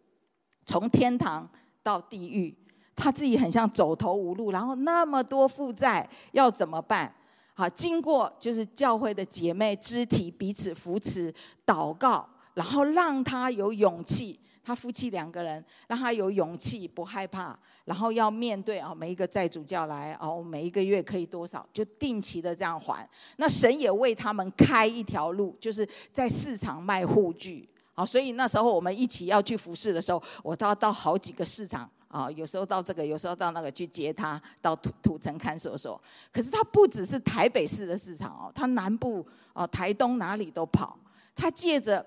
[0.65, 1.49] 从天堂
[1.83, 2.55] 到地狱，
[2.95, 7.15] 他自己很像走投无路，然后那么多负债要怎么办？
[7.55, 11.35] 好，经过就是教会的姐妹肢体彼此扶持
[11.65, 14.39] 祷告，然后让他有勇气。
[14.66, 23.09] 他夫妻两个人，让他有勇气，不害怕，然后要面对啊，每一个债主叫来哦，每一个月可以多少，就定期的这样还。
[23.37, 28.05] 那神也为他们开一条路，就是在市场卖护具啊。
[28.05, 36.02] 所以那时候我们一起要去服侍的时候，我都要到好几个市场啊，有时候到这个，有时候到那个去接他到土土城看守所。
[36.33, 40.98] 可是他不只是台北市的市场哦，他南部哦，台东哪里都跑。
[41.37, 42.05] 他借着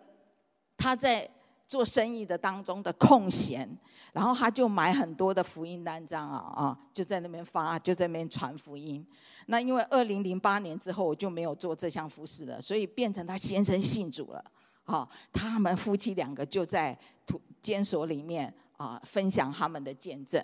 [0.76, 1.26] 他在。
[1.70, 3.70] 做生意的当中的空闲，
[4.12, 9.06] 然后他就买很多的福音单张啊啊，就在那边发，就在那边传福音。
[9.46, 14.44] 那因为二零零八年之后我就没有做这项服事了，所以变成他先生信主了。
[14.84, 20.44] 好，他们夫妻两个就在土监所里面啊分享他们的见证。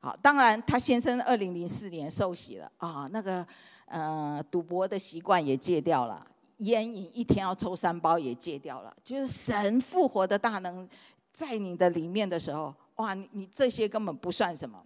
[0.00, 3.46] 好，当然他先生二零零四年受洗了啊，那个
[3.86, 6.26] 呃赌博的习惯也戒掉了。
[6.58, 10.88] 烟瘾一天要抽三包也戒掉了，就是神复活的大能
[11.32, 14.80] 在你的里面的时候，哇，你你这些根本不算什么。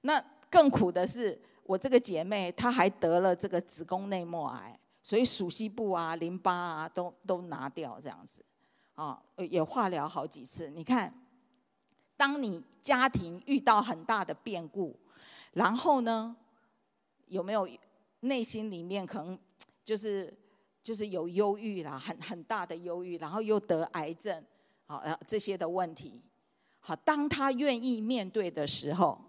[0.00, 8.44] 那更苦的是，我这个姐妹她还得了这个子宫内膜癌，所以鼠蹊部啊、淋巴啊都都拿掉这样子，
[8.96, 10.68] 啊，也化疗好几次。
[10.70, 11.14] 你看，
[12.16, 14.96] 当你家庭遇到很大的变故，
[15.52, 16.34] 然后呢，
[17.28, 17.68] 有没有
[18.20, 19.38] 内心里面可能
[19.84, 20.36] 就是？
[20.86, 24.40] 就是有忧郁啦，很很大的忧郁，然后又得癌症，
[24.86, 26.22] 好，这些的问题，
[26.78, 29.20] 好，当他愿意面对的时候，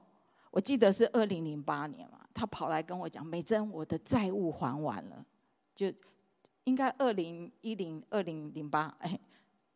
[0.51, 5.25] 我记得是二零零八年嘛，他跑来跟我讲，美珍，我的债务还完了，
[5.73, 5.91] 就
[6.65, 9.19] 应该二零一零二零零八，哎，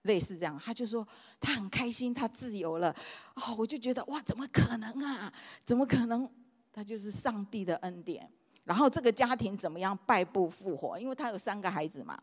[0.03, 1.07] 类似这样，他就说
[1.39, 2.95] 他很开心，他自由了，
[3.33, 5.33] 哦，我就觉得哇，怎么可能啊？
[5.65, 6.29] 怎么可能？
[6.71, 8.31] 他就是上帝的恩典。
[8.71, 10.97] 然后这个家庭怎么样败不复活？
[10.97, 12.17] 因为他有三个孩子嘛。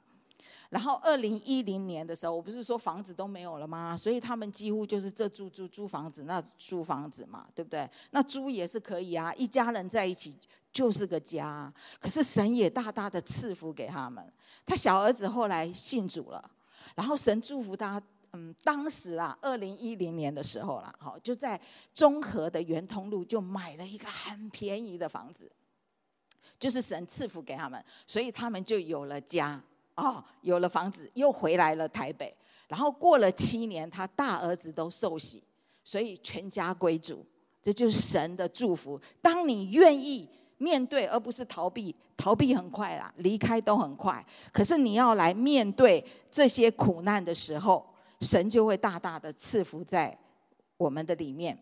[0.71, 3.95] 然后二零一零年的时候，我不是说房子都没有了吗？
[3.95, 7.87] 所以他们几乎就是这租租租房子，那租房子嘛，对不对？
[8.13, 10.35] 那租也是可以啊，一家人在一起
[10.73, 11.71] 就是个家。
[12.01, 14.25] 可是神也大大的赐福给他们。
[14.65, 16.51] 他小儿子后来信主了，
[16.95, 18.01] 然后神祝福他。
[18.33, 21.59] 嗯，当时啊，二零一零年的时候啦，好，就在
[21.93, 25.51] 中和的圆通路就买了一个很便宜的房子。
[26.59, 29.63] 就是神赐福给他们，所以他们就有了家
[29.95, 32.35] 哦，有了房子，又回来了台北。
[32.67, 35.43] 然后过了七年，他大儿子都受洗，
[35.85, 37.25] 所以全家归主。
[37.63, 39.01] 这就是神的祝福。
[39.23, 44.25] 当你愿意面对，而不是逃避，逃避很快啦，离开都很快。
[44.53, 47.87] 可是你要来面对这些苦难的时候，
[48.21, 50.17] 神就会大大的赐福在
[50.77, 51.59] 我们的里面。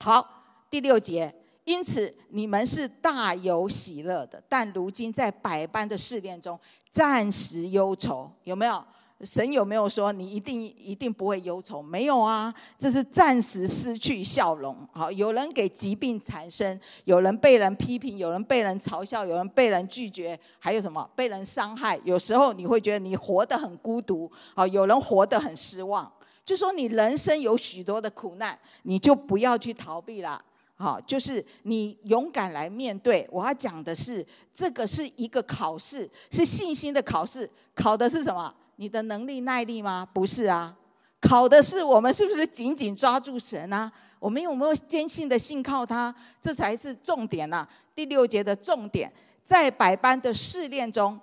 [0.00, 1.34] 好，第六节。
[1.68, 6.58] 因此，你们是大有喜乐的，但如今在百般的试炼中，
[6.90, 8.82] 暂时忧愁，有没有？
[9.20, 11.82] 神有没有说你一定一定不会忧愁？
[11.82, 14.74] 没有啊，这是暂时失去笑容。
[14.92, 21.06] 好，有人给疾病缠身，有人被人批评，有人被人嘲笑，有人被人拒绝，还有什么？
[21.14, 22.00] 被人伤害。
[22.02, 24.30] 有时候你会觉得你活得很孤独。
[24.54, 26.10] 好，有人活得很失望。
[26.46, 30.42] 就说你人生有许多的苦难，你就不要去逃避了。
[30.80, 33.28] 好，就是你勇敢来面对。
[33.32, 37.50] 我要讲的是，这个是一个考试，是信心的考试。
[37.74, 38.54] 考的是什么？
[38.76, 40.08] 你的能力、耐力吗？
[40.12, 40.76] 不是啊，
[41.20, 43.90] 考的是我们是不是紧紧抓住神啊？
[44.20, 46.14] 我们有没有坚信的信靠他？
[46.40, 47.66] 这才是重点呐。
[47.92, 49.12] 第六节的重点，
[49.42, 51.18] 在百般的试炼中，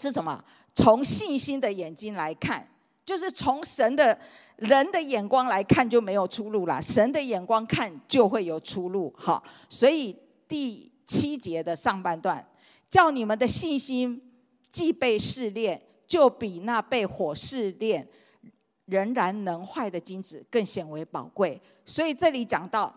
[0.00, 0.40] 是什么？
[0.76, 2.68] 从信心的眼睛来看，
[3.04, 4.16] 就是从神的。
[4.56, 9.12] 人的眼光来看就没有出路了，神的眼光看就会有出路。
[9.16, 10.16] 好，所以
[10.48, 12.46] 第七节的上半段，
[12.88, 14.20] 叫你们的信心
[14.70, 18.08] 既被试炼，就比那被火试炼
[18.86, 21.60] 仍然能坏的金子更显为宝贵。
[21.84, 22.94] 所以这里讲到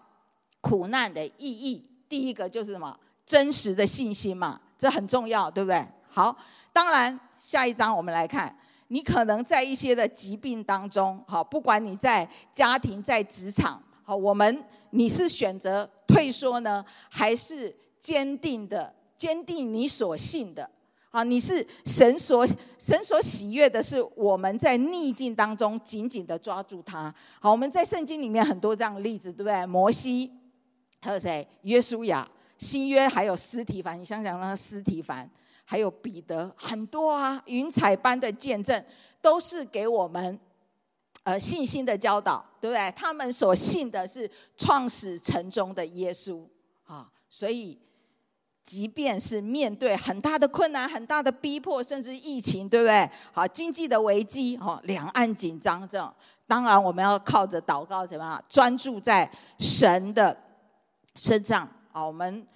[0.61, 2.97] 苦难的意义，第一个就是什么？
[3.25, 5.85] 真实的信心嘛，这很重要，对不对？
[6.07, 6.35] 好，
[6.71, 8.55] 当然下一章我们来看。
[8.89, 20.69] 你可能在一些的疾病当中，好，不管你在家庭、在职场，好，我们你是选择退缩呢，还是坚定的坚定你所信的？
[21.11, 22.47] 好，你是神所
[22.77, 27.13] 神所喜悦的，是我们在逆境当中紧紧的抓住他。
[27.39, 29.65] 好，我们在圣经里面很多这样的例子，对不对？
[29.65, 30.31] 摩西，
[31.01, 31.47] 还有谁？
[31.61, 35.29] 约书亚，新约还有斯提凡，你想想那个司提凡。
[35.71, 38.83] 还有彼得，很多啊，云彩般的见证，
[39.21, 40.39] 都是给我们
[41.21, 42.91] 呃信心的教导，对不对？
[42.93, 44.27] 他们所信的是
[44.57, 46.43] 创始成终的耶稣
[46.85, 47.77] 啊，所以
[48.63, 53.07] 即便是面对很大的困难、很大的逼迫，甚至疫情，对不对？
[53.31, 56.11] 好，经济的危机，哈，两岸紧张这种，
[56.47, 58.43] 当然我们要靠着祷告，怎么样？
[58.49, 60.35] 专注在神的
[61.13, 62.47] 身上啊，我们。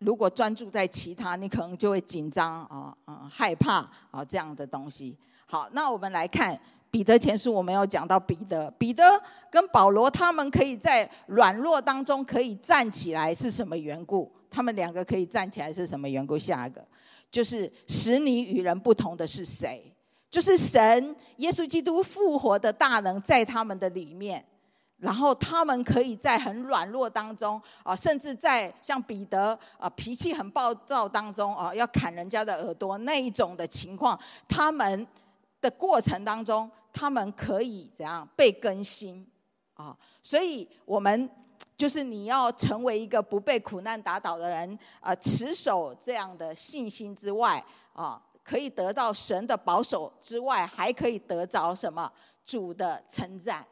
[0.00, 5.16] 如果专注在其他，你可能就会紧张啊啊害怕啊这样的东西。
[5.46, 6.58] 好，那我们来看
[6.90, 9.04] 彼得前书，我们有讲到彼得，彼得
[9.50, 14.30] 跟保罗他们可以在软弱当中可以站起来，是什么缘故？
[14.50, 16.38] 他们两个可以站起来是什么缘故？
[16.38, 16.84] 下一个
[17.30, 19.94] 就是使你与人不同的是谁？
[20.30, 24.44] 就是神耶稣基督复活的大能在他们的里面，
[25.00, 35.06] 然后他们可以在很软弱当中啊，甚至在像彼得啊脾气很暴躁当中啊，要砍人家的耳朵那一种的情况，他们
[35.60, 39.26] 的过程当中，他们可以怎样被更新
[39.74, 39.96] 啊？
[40.22, 41.28] 所以我们
[41.76, 48.22] 就是你要成为一个不被苦难打倒的人啊，持守这样的信心之外啊。
[48.42, 52.10] 可以得到神的保守之外，还可以得着什么？
[52.44, 53.64] 主的称赞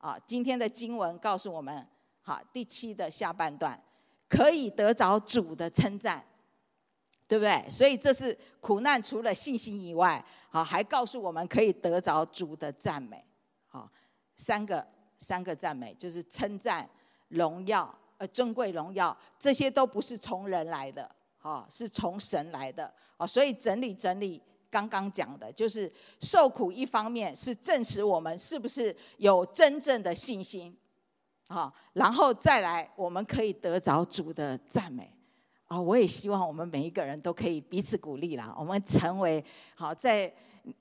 [0.00, 0.18] 啊！
[0.26, 1.86] 今天的经文告诉我们，
[2.22, 3.80] 好，第七的下半段，
[4.28, 6.24] 可以得着主的称赞，
[7.28, 7.68] 对不对？
[7.68, 13.22] 所以这是苦难除了信心以外，好，还告诉我们可以得着主的赞美。
[13.68, 13.90] 好，
[14.36, 14.86] 三个
[15.18, 16.88] 三个赞美就是称赞、
[17.28, 21.08] 荣耀、呃尊贵荣耀，这些都不是从人来的。
[21.42, 25.90] 好，是从神来的啊，所以整理整理刚刚讲的，就是
[26.20, 30.76] 受苦一方面是证实我们是不是有真正的信心，
[31.48, 35.12] 好，然后再来我们可以得着主的赞美
[35.66, 35.80] 啊。
[35.80, 39.44] 我也希望我们每一个人都可以彼此鼓励啦，我们成为
[39.74, 40.32] 好，在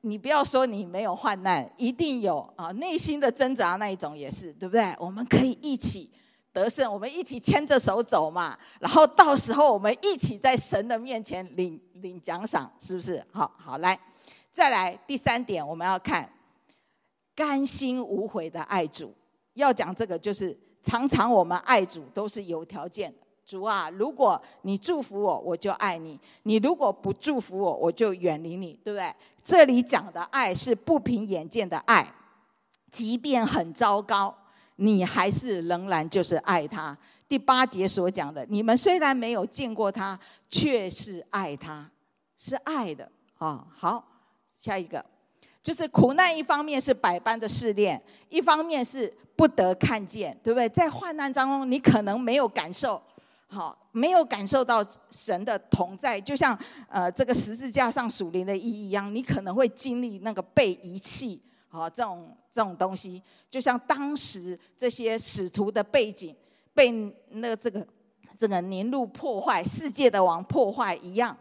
[0.01, 4.95] 你不要说你没有患难，一定有啊，内心的挣扎那一种也是，对不对？
[4.99, 6.11] 我们可以一起。
[6.51, 13.23] 得胜，我们一起牵着手走嘛，然后到时候我们一起在神的面前领领奖赏，是不是？
[13.31, 13.97] 好好来，
[14.51, 16.27] 再来第三点，我们要看
[17.35, 19.13] 甘心无悔的爱主。
[19.53, 23.17] 要讲这个，就是常常我们爱主都是有条件的。
[23.45, 29.13] 主啊，如果你祝福我，我就爱你；你如果不祝福我，我就远离你，对不对？
[29.43, 32.07] 这里讲的爱是不凭眼见的爱，
[32.91, 34.35] 即便很糟糕。
[34.79, 36.97] 你还是仍然就是爱他。
[37.27, 40.17] 第八节所讲的，你们虽然没有见过他，
[40.49, 41.87] 却是爱他，
[42.37, 43.07] 是爱的
[43.37, 43.67] 啊。
[43.75, 44.03] 好，
[44.59, 45.03] 下一个
[45.61, 50.67] 就是苦难，一方面是百般的试炼，一方面是不得看见，对不对？
[50.69, 52.99] 在患难当中，你可能没有感受，
[53.47, 56.57] 好，没有感受到神的同在，就像
[56.87, 61.39] 呃这个十字架上属灵的意义一样，你可能会经历那个被遗弃。
[61.71, 66.35] 好，这种这种东西，就像当时这些使徒的背景，
[66.73, 66.89] 被
[67.29, 67.85] 那这个
[68.35, 71.37] 这个尼禄破坏，世界的王破坏一样。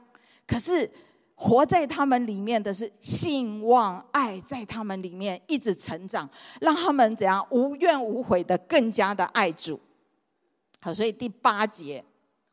[0.46, 0.90] 可是
[1.34, 6.28] 活在他们里面的是信望爱，在他们里面一直成长，
[6.60, 9.80] 让他们怎样无怨无悔的更加的爱主。
[10.80, 12.04] 好，所以第八节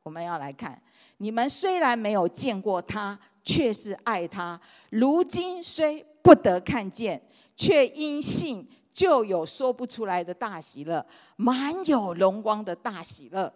[0.01, 0.81] 我们要来看：
[1.17, 4.57] 你们虽然没有见过他，却是爱他；
[4.91, 7.21] 如今虽不得看见。
[7.55, 13.51] 却因信，就有说不出来的大喜乐，满有荣光的大喜乐。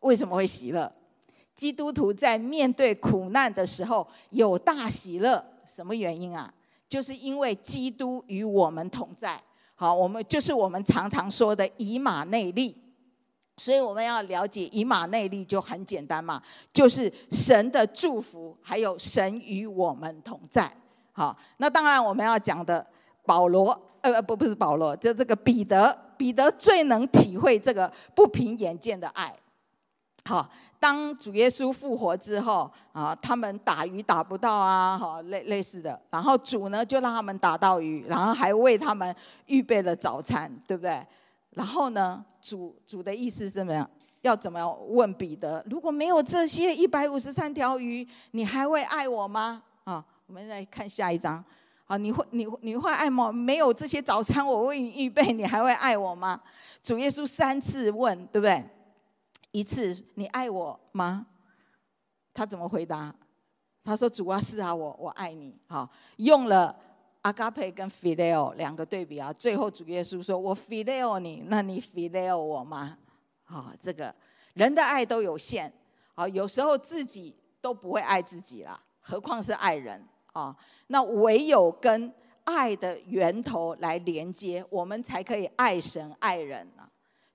[0.00, 0.90] 为什么会喜乐？
[1.56, 6.52] 基督徒在面对苦难的时候有大喜乐，什么原因啊？
[6.88, 9.40] 就是因为基督与我们同在。
[9.74, 12.76] 好，我们就是我们常常说的以马内利。
[13.56, 16.42] 所以我们要了解以马内利就很简单嘛，
[16.72, 20.70] 就是神的祝福，还有神与我们同在。
[21.12, 22.84] 好，那当然我们要讲的。
[23.24, 29.34] 保罗，呃，不，不是保罗，就这个彼得，彼得最能体会这个不凭眼见的爱。
[30.26, 30.48] 好，
[30.78, 39.14] 当主耶稣复活之后，啊，他们打鱼打不到啊，好，类类似的，然后主呢就让他们打到鱼，然后还为他们
[39.46, 41.06] 预备了早餐，对不对？
[41.50, 43.88] 然后呢，主主的意思是怎么样？
[44.22, 45.62] 要怎么样问彼得？
[45.68, 49.62] 如果没有这些一百五十三条鱼，你还会爱我吗？
[49.84, 51.44] 啊，我们来看下一章。
[51.86, 53.30] 好，你会你你会爱吗？
[53.30, 56.40] 没有这些早餐我为你预备，你还会爱我吗？
[56.82, 58.64] 主耶稣三次问，对不对？
[59.50, 61.26] 一次你爱我吗？
[62.32, 63.14] 他怎么回答？
[63.84, 65.54] 他说主啊，是啊，我我爱你。
[65.66, 66.74] 好，用了
[67.20, 69.30] 阿嘎佩跟 phileo 两个对比啊。
[69.30, 72.96] 最后主耶稣说我 phileo 你，那你 phileo 我吗？
[73.42, 74.12] 好，这个
[74.54, 75.70] 人的爱都有限。
[76.14, 80.02] 好，有时候自己都不会爱自己了，何况是爱人。
[80.34, 80.54] 啊，
[80.88, 82.12] 那唯有跟
[82.42, 86.90] 爱的源头来连接，我们才可以爱神爱人啊。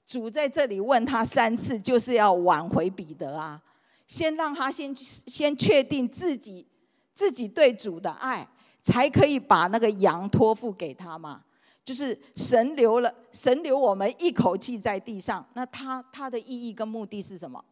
[0.06, 3.62] 主在这里问他三次，就是要挽回彼得啊，
[4.06, 6.68] 先让他先先确定自己
[7.16, 8.45] 自己对主的爱，
[8.82, 11.43] 才可以把那个羊托付给他嘛。
[11.86, 17.64] 就是神留了神留我们一口气在地上，那他他的意义跟目的是什么？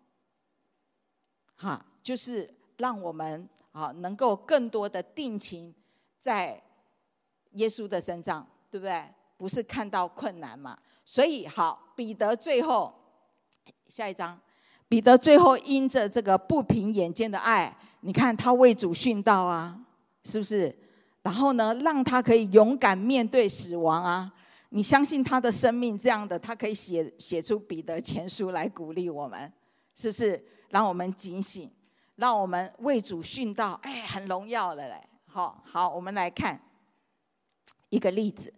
[1.58, 3.48] 哈，就是让我们。
[3.78, 5.74] 好，能够更多的定情
[6.20, 6.62] 在
[7.52, 9.06] 耶稣的身上，对不对？
[9.38, 10.78] 不是看到困难嘛？
[11.06, 12.94] 所以好，彼得最后
[13.88, 14.38] 下一章，
[14.90, 19.80] 彼得最后因着这个不凭眼见的爱，你看他为主殉道啊，
[20.24, 20.76] 是不是？
[21.22, 24.34] 然后呢，让他可以勇敢面对死亡啊！
[24.70, 29.52] 你相信他的生命这样的，他可以写写出彼得前书来鼓励我们，
[29.94, 30.44] 是不是？
[30.70, 31.72] 让我们警醒，
[32.18, 35.02] 让我们为主殉道，哎，很荣耀的嘞！
[35.26, 36.60] 好，好，我们来看
[37.90, 38.54] 一个例子，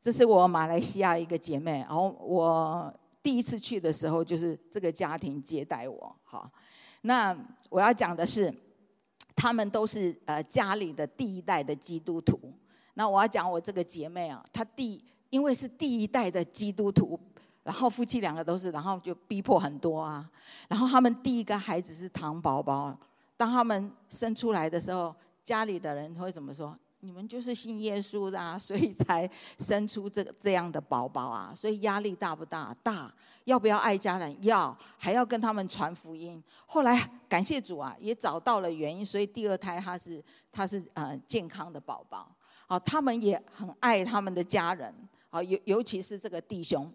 [0.00, 2.92] 这是我马来西亚一个姐妹，然后我
[3.22, 6.16] 第一次去的时候，就是这个家庭接待我。
[6.24, 6.50] 好，
[7.02, 7.36] 那
[7.68, 8.52] 我要讲的是，
[9.34, 12.38] 他们都是呃家里的第一代的基督徒。
[12.94, 17.18] 那我要讲我这个姐妹啊，她第因为是第一代的基督徒，
[17.70, 20.28] 然后夫妻两个都是，然后就逼迫很多啊。
[20.66, 22.98] 然后他们第一个孩子是糖宝宝，
[23.36, 25.14] 当他们生出来的时候，
[25.44, 26.76] 家里的人会怎么说？
[26.98, 31.52] 你们就是信耶稣的啊， 所以才生出这个这样的宝宝啊。
[31.54, 32.74] 所以压力大不大？
[32.82, 33.14] 大。
[33.44, 34.36] 要不要爱家人？
[34.42, 36.42] 要，还要跟他们传福音。
[36.66, 42.28] 后来感谢主啊，也找到了原因，所以第二胎他是他是呃健康的宝宝。
[42.66, 44.92] 好，他们也很爱他们的家人。
[45.30, 46.92] 好，尤尤其是这个弟兄，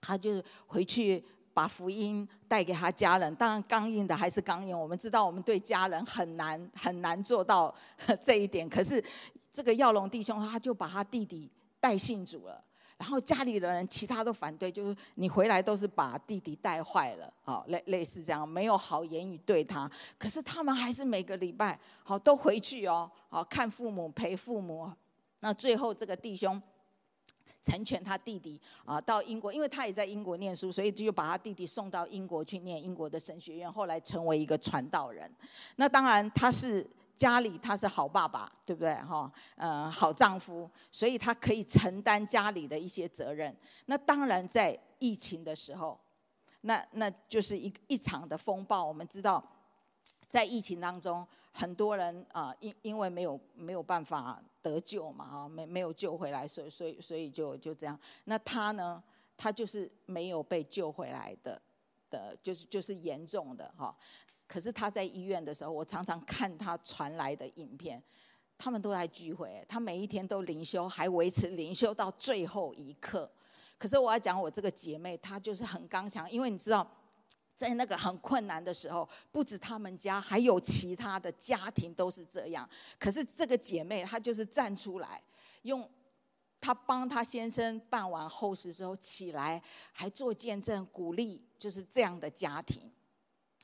[0.00, 3.34] 他就回去把福音带给他家人。
[3.34, 7.74] 当然刚硬的还是刚硬，我们知道我们对家人很难很难做到
[8.22, 8.68] 这一点。
[8.68, 9.02] 可是
[9.52, 12.62] 这个耀龙弟兄，他就把他弟弟带信主了。
[12.96, 19.88] 然后家里的人其他都反对，就是你回来都是把弟弟带坏了，好类类似这样，没有好言语对他。
[20.18, 24.90] 可是他们还是每个礼拜好都回去哦，好看父母陪父母。
[25.38, 26.60] 那最后这个弟兄
[27.68, 35.30] 成全他弟弟啊，到英国，因为他也在英国念书，所以就把他弟弟送到英国去念英国的神学院，后来成为一个传道人。
[35.76, 36.88] 那当然他是。
[37.18, 38.94] 家里他是好爸爸，对不对？
[38.94, 43.52] 哈，呃，好丈夫，所以他可以承担家里的一些责任。
[43.86, 45.98] 那当然，在疫情的时候，
[46.60, 48.84] 那那就是一一场的风暴。
[48.84, 49.42] 我们知道，
[50.28, 51.26] 在疫情当中，
[51.58, 57.98] 很多人啊，因因为没有没有办法得救嘛，啊，没没有救回来，所以所以所以就就这样。
[58.26, 59.02] 那他呢，
[59.36, 61.60] 他就是没有被救回来的
[62.08, 63.92] 的，就是就是严重的哈。
[64.46, 68.00] 可是他在医院的时候，我常常看他传来的影片，
[68.56, 73.28] 他们都在聚会，他每一天都灵修，还维持灵修到最后一刻。
[73.76, 76.88] 可是我要讲我这个姐妹，她就是很刚强，因为你知道，
[77.58, 82.66] 在那个很困难的时候，不止他们家，还有其他的家庭都是这样。
[82.98, 85.20] 可是这个姐妹她就是站出来，
[85.62, 85.86] 用
[86.60, 89.60] 她帮她先生办完后事之后起来，
[89.92, 92.90] 还做见证鼓励，就是这样的家庭，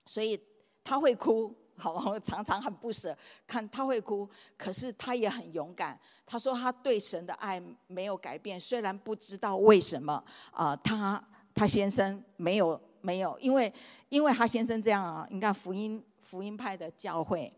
[0.04, 0.38] 所以。
[0.86, 3.16] 她会哭，好，常常很不舍。
[3.46, 4.28] 看她会哭，
[4.58, 5.98] 可是她也很勇敢。
[6.26, 13.72] 她说她对神的爱没有改变，虽然不知道为什么啊、呃，他他先生没有没有，因为
[14.08, 17.52] 因为他先生这样啊，你看福音福音派的教会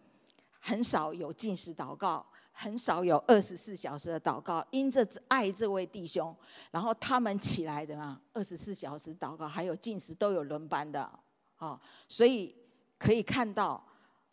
[0.59, 6.34] 很少有进食祷告，很少有二十四小时的祷告，因着爱这位弟兄，
[6.70, 11.11] 然后他们起来的嘛，二十四小时祷告，还有进食都有轮班的，
[11.57, 12.55] 啊，所以。
[12.99, 13.84] 可以看到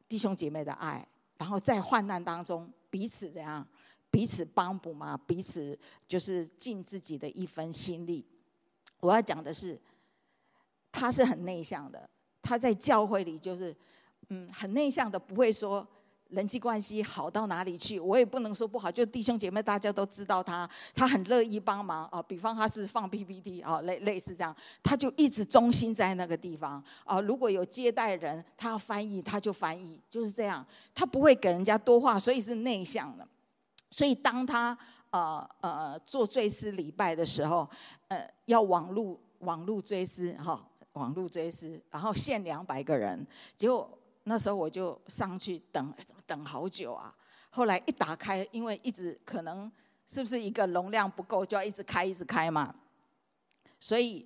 [0.07, 1.05] 弟兄姐妹的爱，
[1.37, 3.67] 然后在患难当中彼此怎样，
[4.09, 8.25] 彼此帮补嘛，彼此就是尽自己的一分心力。
[9.01, 9.77] 我要讲的是，
[10.93, 12.09] 他是很内向的，
[12.41, 13.75] 他在教会里就是
[14.29, 15.85] 嗯很内向的，不会说。
[16.29, 17.99] 人际关系好到哪里去？
[17.99, 22.19] 我也不能说不好，就弟兄姐妹大家都知道他，他很乐意帮忙啊。
[22.23, 27.21] 比方他是放 PPT 啊，类类似这样，他就一直忠心在那个地方啊。
[27.21, 30.65] 如果有接待人，他要翻译，他就翻译，就是这样。
[30.95, 33.27] 他不会给人家多话，所以是内向的。
[33.91, 34.75] 所以当他
[35.11, 37.69] 呃呃做追思礼拜的时候，
[38.07, 43.25] 呃要网路网路追思哈，网路追思，然后限两百个人，
[43.57, 43.89] 结果。
[44.25, 47.13] 那时候我就上去等，怎么等好久啊？
[47.49, 49.69] 后来一打开，因为一直可能
[50.07, 52.73] 是不是一个容量不够，就要一直开一直开嘛。
[53.81, 54.25] 所以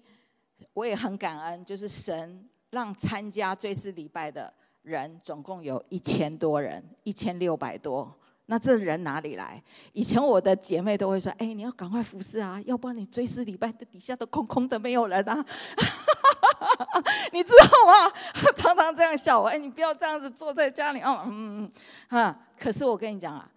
[0.74, 4.54] 我也很感恩，就是神让参加追思礼拜的
[4.84, 8.16] 人总共有一千多人，一千六百多。
[8.46, 9.60] 那这人哪里来？
[9.94, 15.44] 以前我的姐妹都会说：“哎，你要赶快服侍啊，要不然你追思礼拜的底下都空空的，没有人啊。”
[17.32, 18.12] 你知道吗？
[18.56, 19.48] 常常这样笑我。
[19.48, 21.72] 哎，你不要这样子坐在家里哦，嗯嗯
[22.10, 22.40] 哈。
[22.60, 23.50] 可是我跟你讲啊，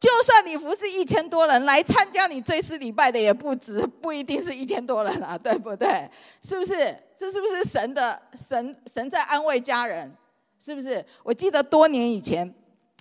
[0.00, 6.10] 就算你服侍一千多人来参加你追思礼拜的，也不止，不一定是一千多人啊，对不对？
[6.42, 6.96] 是不是？
[7.16, 10.12] 这是不是神的神神在安慰家人？
[10.58, 11.04] 是不是？
[11.22, 12.54] 我记得多年以前。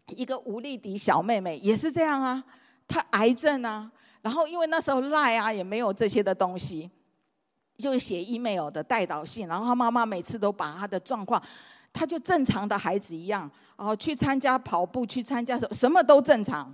[0.08, 2.44] 一个吴丽迪小妹妹也是这样啊，
[2.86, 3.90] 她癌症啊，
[4.22, 6.92] 然后因为那时候赖啊也没有这些的东西，
[7.82, 11.42] 就写 email 的代祷信，然后他妈妈每次都把他的状况，
[11.92, 16.74] 他就正常的孩子一样，然后去参加跑步，去参加什什么都正常，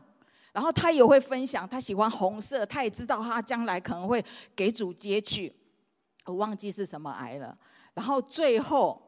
[0.52, 4.24] 然后他也会分享，他喜欢红色，他也知道他将来可能会
[4.56, 5.56] 给主接去，
[6.26, 7.58] 我忘记是什么癌了。
[7.94, 9.02] 然后最后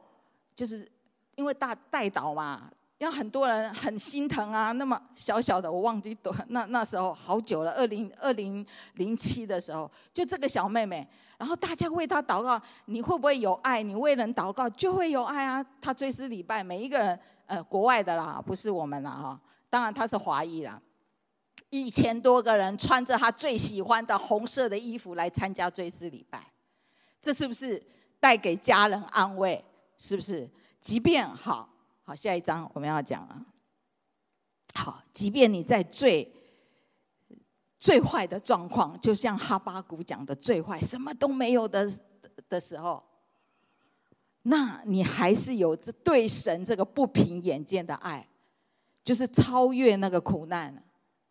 [0.56, 0.90] 就是
[1.36, 4.72] 因为大代祷嘛，让很多人很心疼啊。
[4.74, 11.08] 那么小小的，我忘记多那那时候好久了，二零二零零七的时候，就这个小妹妹，
[11.40, 13.82] 然后大家为她祷告，你会不会有爱？
[13.82, 15.66] 你为人祷告就会有爱啊。
[15.82, 19.42] 她追思礼拜，每一个人，呃，国外的啦，不是我们啦哈。
[19.70, 20.80] 当然她是华裔啦。
[21.72, 26.44] 一千多个人穿着他最喜欢的红色的衣服来参加追思礼拜，
[27.22, 27.80] 这是不是
[28.20, 29.64] 带给家人安慰？
[29.96, 30.50] 是不是？
[30.82, 31.70] 即便好
[32.10, 33.46] 好，下一章我们要讲了。
[34.74, 36.28] 好，即便你在最
[37.80, 41.88] 最坏的状况，就像哈巴谷讲的最坏，什么都没有的
[42.50, 43.04] 的时候，
[44.42, 48.28] 那你还是有这对神这个不平眼见的爱，
[49.04, 50.84] 就是超越那个苦难。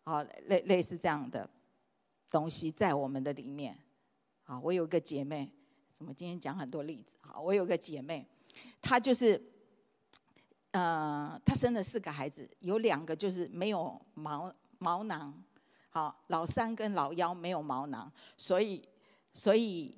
[0.05, 1.49] 好，类类似这样的
[2.29, 3.77] 东西在我们的里面。
[4.43, 5.51] 好，我有一个姐妹，
[5.91, 7.17] 怎么今天讲很多例子？
[7.19, 8.25] 好，我有个姐妹，
[8.81, 9.41] 她就是，
[10.71, 15.33] 呃，她生了四个孩子，有两个就是没有毛毛囊，
[15.89, 18.81] 好，老三跟老幺没有毛囊，所以，
[19.33, 19.97] 所以。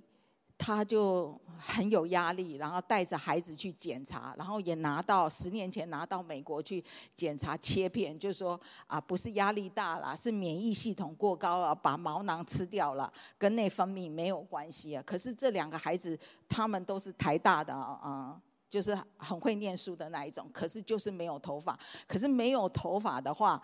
[0.63, 6.83] 他就很有压力，然后带着孩子去检查，然后也拿到十年前拿到美国去
[7.15, 15.01] 检查切片，就说啊，不是压力大了，是免疫系统过高了，把毛囊吃掉了，跟内分泌没有关系啊。
[15.03, 16.15] 可是这两个孩子
[16.47, 18.39] 他们都是台大的啊，
[18.71, 21.77] 就是很会念书的那一种，可是就是没有头发。
[22.07, 23.61] 可是没有头发的话，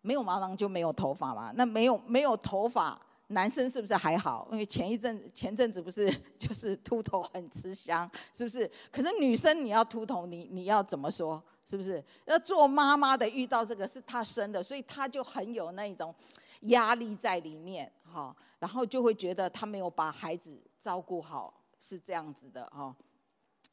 [0.00, 1.52] 没有毛囊就没有头发嘛。
[1.54, 3.00] 那没有没有头发。
[3.30, 4.48] 男生是不是还好？
[4.50, 8.66] 因为前一阵前阵子不是 就是秃头很吃香，是不是？
[8.90, 11.42] 可是女生你要秃头，你你要怎么说？
[11.66, 12.02] 是不是？
[12.24, 16.14] 要做妈妈的遇到这个是她生的，所以她就很有那一种
[16.62, 18.34] 压力在里面，哈。
[18.58, 22.96] 然后就会觉得她没有把孩子照顾好，是这样子的，哈。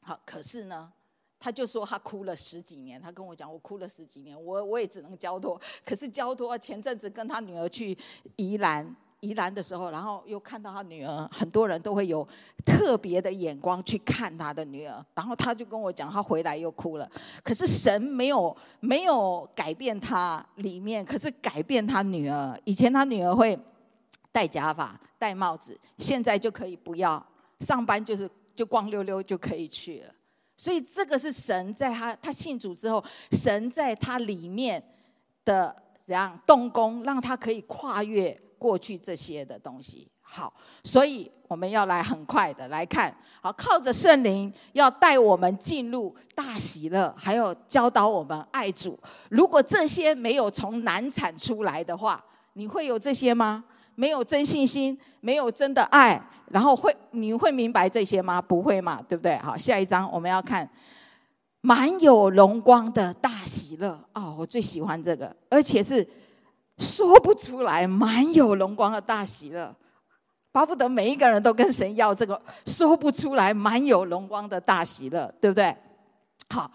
[0.06, 0.88] 好，可是呢，
[1.40, 3.02] 他就说他哭了十几年。
[3.02, 5.60] 他跟我讲，我哭了十几年，我我也只能交托。
[5.84, 7.98] 可是交托前阵子跟他女儿去
[8.36, 8.94] 宜兰。
[9.20, 12.24] 宜兰的时候，然后又看到他女儿，很多人都会有
[12.64, 15.04] 特别的眼光去看他的女儿。
[15.14, 17.10] 然后他就跟我讲，他回来又哭了。
[17.42, 22.56] 可是神没有没有改变他里面，可是改变他女儿。
[22.64, 23.58] 以前他女儿会
[24.30, 27.26] 戴假发、戴帽子，现在就可以不要
[27.60, 30.12] 上班，就是就光溜溜就可以去了。
[30.56, 34.82] 所以这个是神在他他信主之后，神在他里面
[35.44, 38.36] 的怎样动工，让他可以跨越。
[38.58, 40.52] 过去这些的东西，好，
[40.82, 48.98] 所以我们要来很快的来看，好，靠着圣灵要带我们进入大喜乐，还有教导我们爱主。
[49.28, 53.62] 如果这些没有从难产出来的话，你会有这些吗？
[53.94, 56.20] 没有真信心，没有真的爱，
[56.50, 58.40] 然后会你会明白这些吗？
[58.40, 59.36] 不会嘛，对不对？
[59.38, 60.68] 好，下一章我们要看
[61.60, 63.98] 满有荣光的大喜乐。
[64.14, 66.06] 哦，我最喜欢这个，而且是。
[66.78, 69.74] 说不出来，满有荣光的大喜乐，
[70.52, 75.74] 巴不得每一个人都跟神要这个说不出来满有荣光的大喜乐，对不对？
[76.50, 76.70] 好，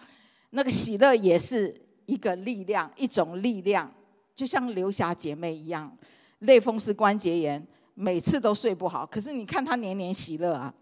[0.50, 1.72] 那个喜乐也是
[2.06, 3.88] 一个力量，一种力量，
[4.34, 5.96] 就像刘霞姐妹一样，
[6.40, 7.64] 类风湿关节炎，
[7.94, 10.72] 每次都睡不好，可是你看他年年喜乐啊，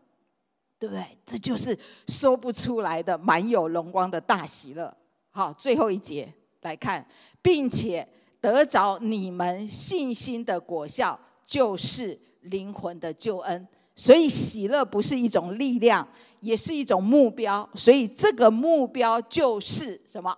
[0.78, 1.04] 对不对？
[1.24, 4.96] 这就是说不出来的满有荣光的大喜乐。
[5.30, 6.32] 好，最后一节
[6.62, 7.06] 来看，
[7.42, 8.06] 并且。
[8.42, 13.68] 得着你们信心的果效，就是灵魂的救恩。
[13.94, 16.08] 所以喜乐不是一种力量，
[16.40, 17.68] 也是一种目标。
[17.74, 20.34] 所以这个目标就是什么？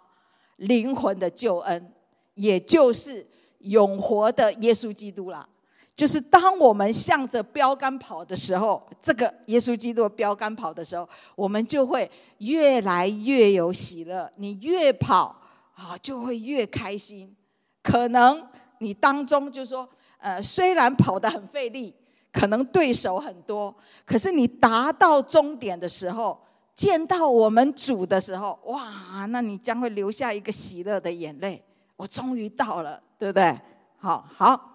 [0.56, 1.92] 灵魂的救恩，
[2.34, 3.24] 也就是
[3.60, 5.48] 永活的耶稣基督啦。
[5.94, 14.30] 就是当我们向着标杆跑的时候，这个耶稣基督标杆跑的时候，我们就会越来越有喜乐。
[14.36, 15.36] 你越跑
[15.74, 17.34] 啊，就会越开心。
[17.82, 18.42] 可能
[18.78, 19.88] 你当中就说，
[20.18, 21.94] 呃，虽然跑得很费力，
[22.32, 23.74] 可能对手很多，
[24.06, 26.40] 可是你达到终点的时候，
[26.74, 31.62] 见到我们主的时候，哇，那你将会留下一个喜乐的眼泪。
[31.96, 33.56] 我终于到了，对不对？
[33.98, 34.71] 好好，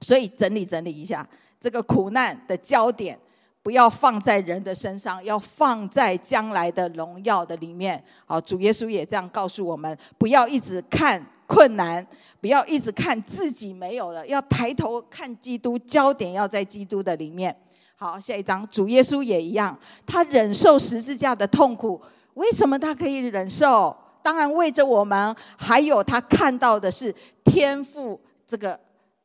[0.00, 1.26] 所以整理整理一下，
[1.60, 3.18] 这个苦难的焦点
[3.62, 8.02] 不要放在人的身上，要放在将来的荣耀的里面。
[8.26, 11.24] 好，主耶稣也这样告诉我们，不要一直看。
[11.46, 12.04] 困难，
[12.40, 17.54] 不要一直看自己没有了，要抬头看基督，焦点要在基督的里面。
[17.96, 22.00] 好，下一章，主耶稣也一样，他忍受十字架的痛苦，
[22.32, 23.94] 为什么他可以忍受？
[24.22, 27.14] 当然为着我们，还有他看到的是
[27.44, 28.80] 天赋这个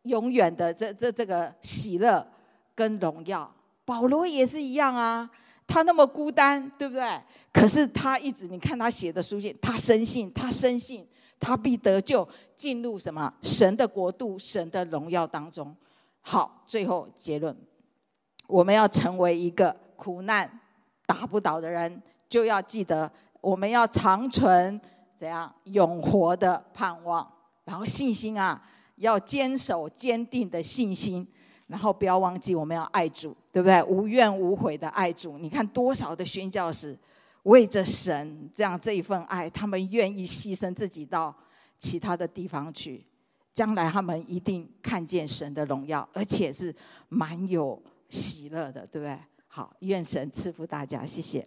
[0.09, 2.27] 永远的这这这个喜乐
[2.75, 3.49] 跟荣耀。
[3.85, 5.29] 保罗也是一样啊，
[5.65, 7.21] 他那么孤单，对不对？
[7.53, 11.07] 可是他一直，你看他写的书信，他深信，他深信，
[11.39, 15.75] 他必得救，进入什么神的国度、神的荣耀当中。
[16.21, 17.55] 好，最后结论，
[18.45, 20.59] 我们要成为一个苦难
[21.07, 24.79] 打不倒的人，就要记得，我们要长存
[25.17, 27.27] 怎样永活的盼望，
[27.63, 28.61] 然后信心啊，
[28.99, 31.27] 要坚守坚定的信心，
[31.67, 33.81] 然后不要忘记我们要爱主，对不对？
[33.83, 35.37] 无怨无悔的爱主。
[35.37, 36.97] 你看多少的宣教士
[37.43, 41.35] 为着神这样这一份爱，他们愿意牺牲自己到
[41.77, 43.05] 其他的地方去。
[43.53, 46.73] 将来他们一定看见神的荣耀，而且是
[47.09, 49.17] 蛮有喜乐的，对不对？
[49.47, 51.45] 好，愿神赐福大家，谢谢。